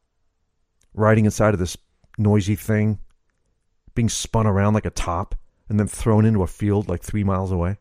riding 0.94 1.26
inside 1.26 1.54
of 1.54 1.60
this 1.60 1.78
noisy 2.18 2.56
thing, 2.56 3.00
being 3.94 4.10
spun 4.10 4.48
around 4.48 4.74
like 4.74 4.86
a 4.86 4.92
top, 4.92 5.36
and 5.68 5.80
then 5.80 5.88
thrown 5.88 6.26
into 6.26 6.44
a 6.44 6.48
field 6.48 6.88
like 6.88 7.02
three 7.02 7.24
miles 7.24 7.52
away. 7.52 7.78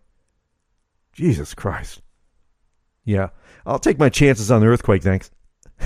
Jesus 1.12 1.54
Christ. 1.54 2.00
Yeah, 3.04 3.28
I'll 3.66 3.78
take 3.78 3.98
my 3.98 4.08
chances 4.08 4.50
on 4.50 4.60
the 4.60 4.66
earthquake, 4.66 5.02
thanks. 5.02 5.30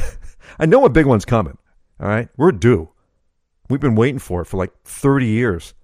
I 0.58 0.66
know 0.66 0.84
a 0.84 0.90
big 0.90 1.06
one's 1.06 1.24
coming. 1.24 1.58
All 2.00 2.08
right, 2.08 2.28
we're 2.36 2.52
due. 2.52 2.90
We've 3.68 3.80
been 3.80 3.96
waiting 3.96 4.20
for 4.20 4.40
it 4.40 4.46
for 4.46 4.56
like 4.56 4.72
30 4.84 5.26
years. 5.26 5.74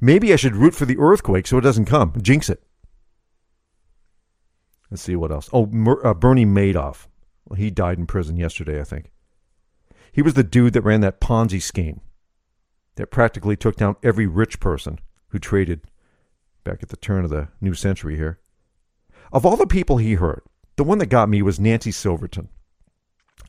Maybe 0.00 0.32
I 0.32 0.36
should 0.36 0.54
root 0.54 0.74
for 0.74 0.84
the 0.84 0.98
earthquake 0.98 1.46
so 1.46 1.56
it 1.56 1.62
doesn't 1.62 1.86
come. 1.86 2.12
Jinx 2.20 2.50
it. 2.50 2.62
Let's 4.90 5.02
see 5.02 5.16
what 5.16 5.32
else. 5.32 5.48
Oh, 5.52 5.66
Mer- 5.66 6.04
uh, 6.06 6.14
Bernie 6.14 6.46
Madoff. 6.46 7.06
Well, 7.46 7.56
he 7.56 7.70
died 7.70 7.98
in 7.98 8.06
prison 8.06 8.36
yesterday, 8.36 8.80
I 8.80 8.84
think. 8.84 9.10
He 10.12 10.22
was 10.22 10.34
the 10.34 10.44
dude 10.44 10.72
that 10.74 10.82
ran 10.82 11.00
that 11.00 11.20
Ponzi 11.20 11.60
scheme 11.60 12.00
that 12.96 13.10
practically 13.10 13.56
took 13.56 13.76
down 13.76 13.96
every 14.02 14.26
rich 14.26 14.60
person 14.60 15.00
who 15.28 15.38
traded 15.38 15.82
back 16.62 16.82
at 16.82 16.88
the 16.88 16.96
turn 16.96 17.24
of 17.24 17.30
the 17.30 17.48
new 17.60 17.74
century 17.74 18.16
here. 18.16 18.38
Of 19.32 19.44
all 19.44 19.56
the 19.56 19.66
people 19.66 19.98
he 19.98 20.14
hurt, 20.14 20.44
the 20.76 20.84
one 20.84 20.98
that 20.98 21.06
got 21.06 21.28
me 21.28 21.42
was 21.42 21.58
Nancy 21.58 21.90
Silverton. 21.90 22.48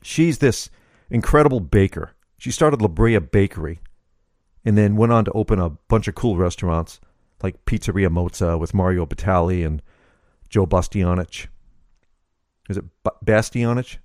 She's 0.02 0.38
this 0.38 0.68
incredible 1.10 1.60
baker. 1.60 2.12
She 2.38 2.50
started 2.50 2.82
La 2.82 2.88
Brea 2.88 3.18
Bakery 3.18 3.80
and 4.64 4.76
then 4.76 4.96
went 4.96 5.12
on 5.12 5.24
to 5.24 5.32
open 5.32 5.60
a 5.60 5.70
bunch 5.70 6.08
of 6.08 6.14
cool 6.14 6.36
restaurants 6.36 7.00
like 7.42 7.64
Pizzeria 7.64 8.08
Mozza 8.08 8.58
with 8.58 8.74
Mario 8.74 9.06
Batali 9.06 9.64
and 9.64 9.82
Joe 10.48 10.66
Bastianich. 10.66 11.46
Is 12.68 12.76
it 12.76 12.84
Bastianich? 13.24 13.98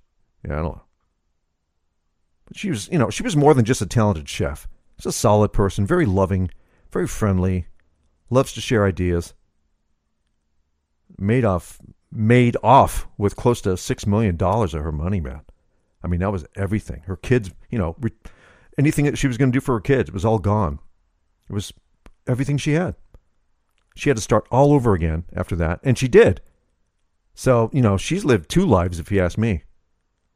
Yeah, 0.46 0.52
I 0.52 0.56
don't 0.56 0.64
know. 0.64 0.82
But 2.46 2.56
she 2.56 2.70
was, 2.70 2.88
you 2.90 2.98
know, 2.98 3.10
she 3.10 3.22
was 3.22 3.36
more 3.36 3.54
than 3.54 3.64
just 3.64 3.82
a 3.82 3.86
talented 3.86 4.28
chef. 4.28 4.68
She's 4.98 5.06
a 5.06 5.12
solid 5.12 5.52
person, 5.52 5.86
very 5.86 6.06
loving, 6.06 6.50
very 6.90 7.06
friendly, 7.06 7.66
loves 8.30 8.52
to 8.54 8.60
share 8.60 8.86
ideas. 8.86 9.34
Made 11.18 11.44
off, 11.44 11.78
made 12.10 12.56
off 12.62 13.06
with 13.16 13.36
close 13.36 13.60
to 13.62 13.76
six 13.76 14.06
million 14.06 14.36
dollars 14.36 14.74
of 14.74 14.82
her 14.82 14.92
money, 14.92 15.20
man. 15.20 15.42
I 16.02 16.08
mean, 16.08 16.20
that 16.20 16.32
was 16.32 16.44
everything. 16.56 17.02
Her 17.06 17.16
kids, 17.16 17.50
you 17.70 17.78
know, 17.78 17.96
re- 18.00 18.12
anything 18.78 19.04
that 19.04 19.18
she 19.18 19.28
was 19.28 19.38
going 19.38 19.52
to 19.52 19.56
do 19.56 19.60
for 19.60 19.74
her 19.74 19.80
kids 19.80 20.08
it 20.08 20.14
was 20.14 20.24
all 20.24 20.38
gone. 20.38 20.78
It 21.48 21.52
was 21.52 21.72
everything 22.26 22.56
she 22.58 22.72
had. 22.72 22.96
She 23.94 24.10
had 24.10 24.16
to 24.16 24.22
start 24.22 24.46
all 24.50 24.72
over 24.72 24.94
again 24.94 25.24
after 25.34 25.56
that, 25.56 25.80
and 25.82 25.98
she 25.98 26.08
did. 26.08 26.40
So, 27.34 27.70
you 27.72 27.82
know, 27.82 27.96
she's 27.96 28.24
lived 28.24 28.48
two 28.48 28.66
lives, 28.66 28.98
if 28.98 29.10
you 29.10 29.20
ask 29.20 29.38
me. 29.38 29.64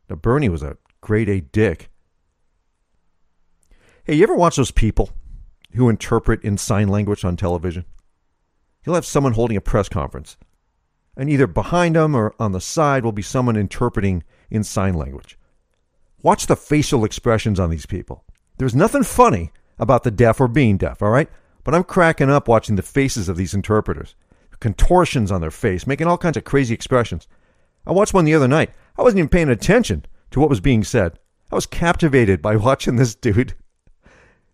Now, 0.08 0.16
Bernie 0.16 0.48
was 0.48 0.62
a 0.62 0.78
grade 1.00 1.28
A 1.28 1.40
dick. 1.40 1.90
Hey, 4.04 4.14
you 4.14 4.22
ever 4.22 4.34
watch 4.34 4.56
those 4.56 4.70
people 4.70 5.10
who 5.72 5.88
interpret 5.88 6.42
in 6.42 6.58
sign 6.58 6.88
language 6.88 7.24
on 7.24 7.36
television? 7.36 7.84
You'll 8.84 8.94
have 8.94 9.04
someone 9.04 9.32
holding 9.32 9.56
a 9.56 9.60
press 9.60 9.88
conference, 9.88 10.36
and 11.16 11.28
either 11.28 11.46
behind 11.46 11.96
them 11.96 12.14
or 12.14 12.34
on 12.38 12.52
the 12.52 12.60
side 12.60 13.04
will 13.04 13.12
be 13.12 13.22
someone 13.22 13.56
interpreting 13.56 14.22
in 14.48 14.62
sign 14.62 14.94
language. 14.94 15.38
Watch 16.22 16.46
the 16.46 16.56
facial 16.56 17.04
expressions 17.04 17.58
on 17.58 17.70
these 17.70 17.86
people. 17.86 18.24
There's 18.58 18.74
nothing 18.74 19.02
funny 19.02 19.50
about 19.78 20.04
the 20.04 20.10
deaf 20.10 20.40
or 20.40 20.48
being 20.48 20.76
deaf, 20.76 21.02
all 21.02 21.10
right? 21.10 21.28
But 21.66 21.74
I'm 21.74 21.83
cracking 21.83 22.31
up 22.31 22.46
watching 22.46 22.76
the 22.76 22.83
faces 22.83 23.29
of 23.29 23.37
these 23.37 23.52
interpreters. 23.52 24.14
Contortions 24.61 25.33
on 25.33 25.40
their 25.40 25.50
face, 25.50 25.85
making 25.85 26.07
all 26.07 26.16
kinds 26.16 26.37
of 26.37 26.44
crazy 26.44 26.72
expressions. 26.72 27.26
I 27.85 27.90
watched 27.90 28.14
one 28.14 28.24
the 28.24 28.35
other 28.35 28.46
night. 28.46 28.70
I 28.96 29.02
wasn't 29.02 29.18
even 29.18 29.29
paying 29.29 29.48
attention 29.48 30.05
to 30.31 30.38
what 30.38 30.48
was 30.48 30.61
being 30.61 30.85
said. 30.85 31.18
I 31.50 31.57
was 31.57 31.66
captivated 31.66 32.40
by 32.40 32.55
watching 32.66 32.94
this 32.94 33.16
dude. 33.16 33.55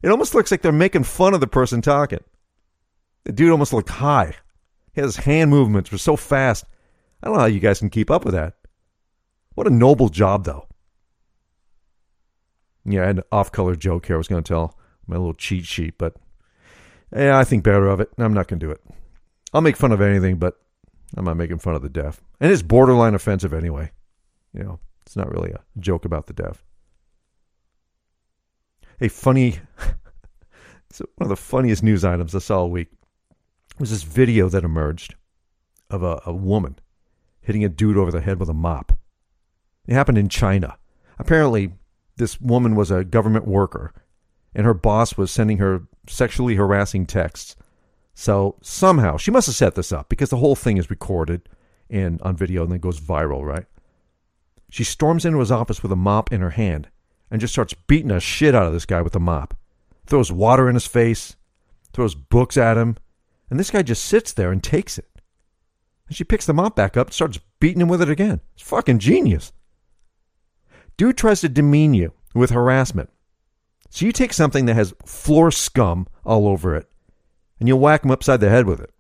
It 0.01 0.09
almost 0.09 0.35
looks 0.35 0.51
like 0.51 0.63
they're 0.63 0.73
making 0.73 1.05
fun 1.05 1.35
of 1.35 1.41
the 1.41 1.47
person 1.47 1.83
talking. 1.83 2.25
The 3.25 3.33
dude 3.33 3.51
almost 3.51 3.75
looked 3.75 3.91
high. 3.91 4.37
His 4.95 5.17
hand 5.17 5.51
movements 5.51 5.93
were 5.93 5.99
so 5.99 6.17
fast. 6.17 6.65
I 7.23 7.27
don't 7.27 7.35
know 7.35 7.41
how 7.43 7.47
you 7.47 7.61
guys 7.61 7.81
can 7.81 7.91
keep 7.91 8.11
up 8.11 8.25
with 8.25 8.33
that. 8.33 8.55
What 9.55 9.67
a 9.67 9.71
noble 9.71 10.09
job, 10.09 10.47
though. 10.47 10.67
Yeah, 12.87 13.03
I 13.03 13.07
had 13.09 13.19
an 13.19 13.25
off 13.31 13.53
color 13.53 13.77
joke 13.77 14.07
here 14.07 14.17
I 14.17 14.19
was 14.19 14.29
going 14.29 14.43
to 14.43 14.49
tell 14.49 14.79
my 15.07 15.17
little 15.17 15.35
cheat 15.35 15.67
sheet, 15.67 15.99
but 15.99 16.17
yeah, 17.15 17.39
I 17.39 17.45
think 17.45 17.65
better 17.65 17.89
of 17.89 18.01
it. 18.01 18.11
I'm 18.19 18.35
not 18.35 18.49
going 18.49 18.61
to 18.61 18.67
do 18.67 18.71
it. 18.71 18.81
I'll 19.53 19.61
make 19.61 19.77
fun 19.77 19.93
of 19.93 20.01
anything, 20.01 20.37
but 20.37 20.59
I'm 21.17 21.25
not 21.25 21.37
making 21.37 21.59
fun 21.59 21.75
of 21.75 21.83
the 21.83 21.89
deaf. 21.89 22.21
And 22.41 22.51
it's 22.51 22.63
borderline 22.63 23.15
offensive 23.15 23.53
anyway. 23.53 23.91
You 24.55 24.63
know, 24.63 24.81
it's 25.05 25.17
not 25.17 25.31
really 25.31 25.51
a 25.51 25.61
joke 25.79 26.05
about 26.05 26.27
the 26.27 26.33
deaf. 26.33 26.65
A 29.01 29.09
funny, 29.09 29.59
it's 30.91 31.01
one 31.01 31.09
of 31.21 31.29
the 31.29 31.37
funniest 31.37 31.83
news 31.83 32.05
items 32.05 32.35
I 32.35 32.39
saw 32.39 32.61
all 32.61 32.71
week 32.71 32.89
was 33.79 33.91
this 33.91 34.03
video 34.03 34.49
that 34.49 34.65
emerged 34.65 35.15
of 35.91 36.03
a, 36.03 36.21
a 36.25 36.33
woman 36.33 36.79
hitting 37.41 37.65
a 37.65 37.69
dude 37.69 37.97
over 37.97 38.11
the 38.11 38.21
head 38.21 38.39
with 38.39 38.49
a 38.49 38.55
mop. 38.55 38.93
It 39.87 39.95
happened 39.95 40.19
in 40.19 40.29
China. 40.29 40.79
Apparently, 41.19 41.73
this 42.17 42.41
woman 42.41 42.77
was 42.77 42.91
a 42.91 43.05
government 43.05 43.47
worker, 43.47 43.93
and 44.55 44.65
her 44.65 44.75
boss 44.75 45.17
was 45.17 45.31
sending 45.31 45.59
her 45.59 45.83
sexually 46.07 46.55
harassing 46.57 47.07
texts. 47.07 47.57
So 48.15 48.57
somehow 48.63 49.17
she 49.17 49.31
must 49.31 49.47
have 49.47 49.57
set 49.57 49.75
this 49.75 49.93
up 49.93 50.09
because 50.09 50.31
the 50.31 50.37
whole 50.37 50.57
thing 50.57 50.77
is 50.77 50.91
recorded 50.91 51.49
and 51.89 52.21
on 52.23 52.37
video 52.37 52.63
and 52.63 52.73
then 52.73 52.79
goes 52.79 53.01
viral, 53.01 53.43
right? 53.43 53.67
She 54.71 54.85
storms 54.85 55.25
into 55.25 55.39
his 55.39 55.53
office 55.53 55.83
with 55.83 55.93
a 55.93 55.97
mop 55.97 56.33
in 56.33 56.41
her 56.41 56.51
hand 56.51 56.89
and 57.31 57.41
just 57.41 57.53
starts 57.53 57.75
beating 57.75 58.11
a 58.11 58.21
shit 58.21 58.55
out 58.55 58.67
of 58.67 58.73
this 58.73 58.87
guy 58.87 59.03
with 59.03 59.13
the 59.13 59.21
mop. 59.21 59.55
Throws 60.07 60.33
water 60.33 60.69
in 60.69 60.75
his 60.75 60.87
face, 60.87 61.37
throws 61.93 62.15
books 62.15 62.57
at 62.57 62.77
him, 62.77 62.97
and 63.49 63.61
this 63.61 63.71
guy 63.71 63.83
just 63.83 64.05
sits 64.05 64.33
there 64.33 64.51
and 64.51 64.63
takes 64.63 64.99
it. 64.99 65.09
And 66.09 66.17
she 66.17 66.25
picks 66.25 66.47
the 66.47 66.55
mop 66.55 66.75
back 66.75 66.97
up 66.97 67.09
and 67.09 67.15
starts 67.15 67.41
beating 67.61 67.81
him 67.81 67.89
with 67.89 68.03
it 68.03 68.11
again. 68.11 68.41
It's 68.55 68.63
fucking 68.63 68.99
genius. 68.99 69.53
Dude 70.97 71.17
tries 71.17 71.41
to 71.41 71.49
demean 71.49 71.95
you 71.95 72.13
with 72.35 72.51
harassment. 72.51 73.11
So 73.93 74.07
you 74.07 74.13
take 74.13 74.33
something 74.33 74.65
that 74.65 74.75
has 74.75 74.95
floor 75.05 75.51
scum 75.51 76.09
all 76.25 76.49
over 76.49 76.75
it 76.75 76.89
and 77.61 77.69
you 77.69 77.77
whack 77.77 78.05
him 78.05 78.11
upside 78.11 78.41
the 78.41 78.49
head 78.49 78.67
with 78.67 78.81
it. 78.81 78.91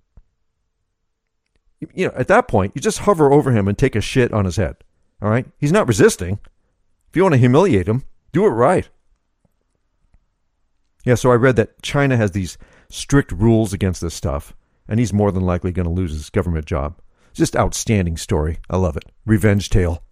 You 1.94 2.06
know, 2.06 2.12
at 2.14 2.28
that 2.28 2.46
point, 2.46 2.72
you 2.74 2.82
just 2.82 2.98
hover 2.98 3.32
over 3.32 3.52
him 3.52 3.68
and 3.68 3.76
take 3.76 3.96
a 3.96 4.02
shit 4.02 4.34
on 4.34 4.44
his 4.44 4.56
head. 4.56 4.76
All 5.22 5.30
right? 5.30 5.46
He's 5.56 5.72
not 5.72 5.88
resisting. 5.88 6.38
If 7.08 7.16
you 7.16 7.22
want 7.22 7.32
to 7.32 7.38
humiliate 7.38 7.88
him, 7.88 8.04
do 8.32 8.44
it 8.44 8.50
right. 8.50 8.86
Yeah, 11.06 11.14
so 11.14 11.32
I 11.32 11.36
read 11.36 11.56
that 11.56 11.80
China 11.80 12.18
has 12.18 12.32
these 12.32 12.58
strict 12.90 13.32
rules 13.32 13.72
against 13.72 14.02
this 14.02 14.14
stuff, 14.14 14.54
and 14.86 15.00
he's 15.00 15.12
more 15.14 15.32
than 15.32 15.42
likely 15.42 15.72
going 15.72 15.88
to 15.88 15.90
lose 15.90 16.12
his 16.12 16.28
government 16.28 16.66
job. 16.66 17.00
Just 17.32 17.56
outstanding 17.56 18.18
story. 18.18 18.58
I 18.68 18.76
love 18.76 18.98
it. 18.98 19.06
Revenge 19.24 19.70
tale. 19.70 20.02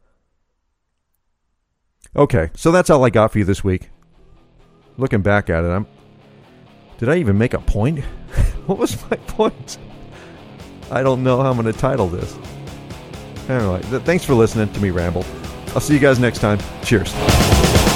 Okay, 2.17 2.51
so 2.57 2.73
that's 2.73 2.89
all 2.89 3.05
I 3.05 3.11
got 3.11 3.31
for 3.31 3.39
you 3.41 3.45
this 3.45 3.63
week. 3.63 3.91
Looking 4.99 5.23
back 5.23 5.51
at 5.51 5.65
it, 5.65 5.69
I'm. 5.69 5.87
Did 6.99 7.09
I 7.09 7.17
even 7.17 7.39
make 7.39 7.55
a 7.55 7.59
point? 7.59 8.01
what 8.67 8.79
was 8.79 9.01
my 9.11 9.17
point? 9.17 9.79
I 10.91 11.03
don't 11.03 11.23
know 11.23 11.41
how 11.41 11.51
I'm 11.51 11.61
going 11.61 11.73
to 11.73 11.79
title 11.79 12.09
this. 12.09 12.37
Anyway, 13.49 13.81
thanks 14.01 14.25
for 14.25 14.35
listening 14.35 14.73
to 14.73 14.81
me 14.81 14.91
ramble. 14.91 15.25
I'll 15.69 15.81
see 15.81 15.95
you 15.95 16.01
guys 16.01 16.19
next 16.19 16.41
time. 16.41 16.59
Cheers. 16.83 17.90